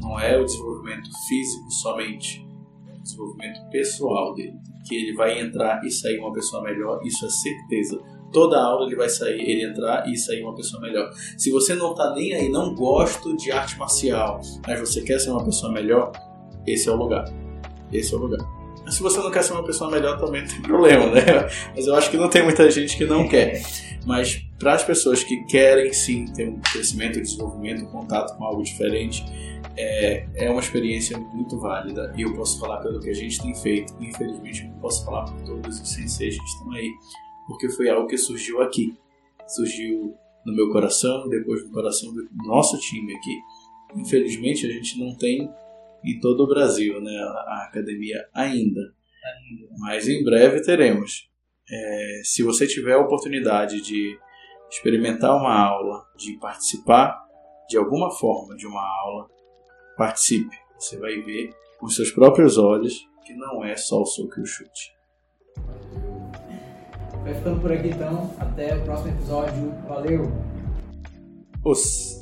Não 0.00 0.18
é 0.18 0.38
o 0.38 0.44
desenvolvimento 0.44 1.08
físico 1.28 1.70
somente, 1.70 2.46
é 2.88 2.98
o 2.98 3.02
desenvolvimento 3.02 3.70
pessoal 3.70 4.34
dele. 4.34 4.58
Que 4.88 4.96
ele 4.96 5.14
vai 5.14 5.40
entrar 5.40 5.84
e 5.84 5.90
sair 5.90 6.18
uma 6.18 6.32
pessoa 6.32 6.62
melhor, 6.62 7.00
isso 7.04 7.24
é 7.24 7.28
certeza 7.28 8.00
toda 8.32 8.60
aula 8.60 8.86
ele 8.86 8.96
vai 8.96 9.08
sair, 9.08 9.40
ele 9.40 9.64
entrar 9.64 10.08
e 10.08 10.16
sair 10.16 10.42
uma 10.42 10.54
pessoa 10.54 10.80
melhor. 10.80 11.10
Se 11.36 11.50
você 11.50 11.74
não 11.74 11.94
tá 11.94 12.12
nem 12.14 12.34
aí, 12.34 12.48
não 12.48 12.74
gosto 12.74 13.36
de 13.36 13.50
arte 13.52 13.78
marcial, 13.78 14.40
mas 14.66 14.80
você 14.80 15.02
quer 15.02 15.18
ser 15.18 15.30
uma 15.30 15.44
pessoa 15.44 15.72
melhor, 15.72 16.12
esse 16.66 16.88
é 16.88 16.92
o 16.92 16.96
lugar. 16.96 17.24
Esse 17.92 18.14
é 18.14 18.16
o 18.16 18.20
lugar. 18.20 18.40
Mas 18.84 18.94
se 18.94 19.02
você 19.02 19.18
não 19.18 19.30
quer 19.30 19.42
ser 19.42 19.52
uma 19.52 19.64
pessoa 19.64 19.90
melhor, 19.90 20.18
também 20.18 20.42
não 20.42 20.48
tem 20.48 20.62
problema, 20.62 21.06
né? 21.06 21.22
Mas 21.74 21.86
eu 21.86 21.94
acho 21.94 22.10
que 22.10 22.16
não 22.16 22.28
tem 22.28 22.42
muita 22.42 22.70
gente 22.70 22.96
que 22.96 23.04
não 23.04 23.28
quer. 23.28 23.62
Mas 24.06 24.42
para 24.58 24.74
as 24.74 24.82
pessoas 24.82 25.22
que 25.22 25.44
querem 25.44 25.92
sim 25.92 26.24
ter 26.26 26.48
um 26.48 26.60
crescimento, 26.60 27.20
desenvolvimento, 27.20 27.84
um 27.84 27.88
contato 27.88 28.36
com 28.36 28.44
algo 28.44 28.62
diferente, 28.62 29.24
é, 29.76 30.26
é 30.34 30.50
uma 30.50 30.60
experiência 30.60 31.18
muito 31.18 31.58
válida. 31.58 32.12
E 32.16 32.22
eu 32.22 32.34
posso 32.34 32.58
falar 32.58 32.78
pelo 32.78 33.00
que 33.00 33.10
a 33.10 33.14
gente 33.14 33.40
tem 33.40 33.54
feito. 33.54 33.94
Infelizmente, 34.00 34.64
não 34.64 34.78
posso 34.78 35.04
falar 35.04 35.24
por 35.24 35.40
todos 35.42 35.80
os 35.80 35.88
senseis 35.88 36.38
que 36.38 36.44
estão 36.44 36.72
aí 36.72 36.90
porque 37.50 37.68
foi 37.68 37.88
algo 37.88 38.06
que 38.06 38.16
surgiu 38.16 38.62
aqui. 38.62 38.96
Surgiu 39.44 40.14
no 40.46 40.54
meu 40.54 40.70
coração, 40.70 41.28
depois 41.28 41.64
no 41.64 41.72
coração 41.72 42.14
do 42.14 42.28
nosso 42.46 42.78
time 42.78 43.12
aqui. 43.12 43.36
Infelizmente, 43.96 44.64
a 44.66 44.70
gente 44.70 45.00
não 45.00 45.16
tem 45.16 45.50
em 46.04 46.20
todo 46.20 46.44
o 46.44 46.46
Brasil 46.46 47.00
né, 47.00 47.10
a 47.10 47.66
academia 47.68 48.24
ainda. 48.32 48.80
Mas 49.80 50.06
em 50.06 50.22
breve 50.22 50.62
teremos. 50.62 51.28
É, 51.68 52.20
se 52.22 52.44
você 52.44 52.68
tiver 52.68 52.92
a 52.92 53.00
oportunidade 53.00 53.82
de 53.82 54.16
experimentar 54.70 55.36
uma 55.36 55.52
aula, 55.52 56.06
de 56.16 56.38
participar 56.38 57.20
de 57.68 57.76
alguma 57.76 58.12
forma 58.12 58.54
de 58.54 58.66
uma 58.66 58.80
aula, 58.80 59.28
participe. 59.96 60.56
Você 60.78 60.96
vai 60.98 61.20
ver 61.20 61.50
com 61.80 61.88
seus 61.88 62.12
próprios 62.12 62.56
olhos 62.56 62.94
que 63.26 63.34
não 63.34 63.64
é 63.64 63.76
só 63.76 64.02
o 64.02 64.06
soco 64.06 64.38
e 64.38 64.42
o 64.42 64.46
chute. 64.46 64.92
Vai 67.22 67.34
ficando 67.34 67.60
por 67.60 67.72
aqui 67.72 67.88
então. 67.88 68.30
Até 68.38 68.76
o 68.76 68.82
próximo 68.82 69.10
episódio. 69.10 69.74
Valeu! 69.86 70.32
Os. 71.64 72.19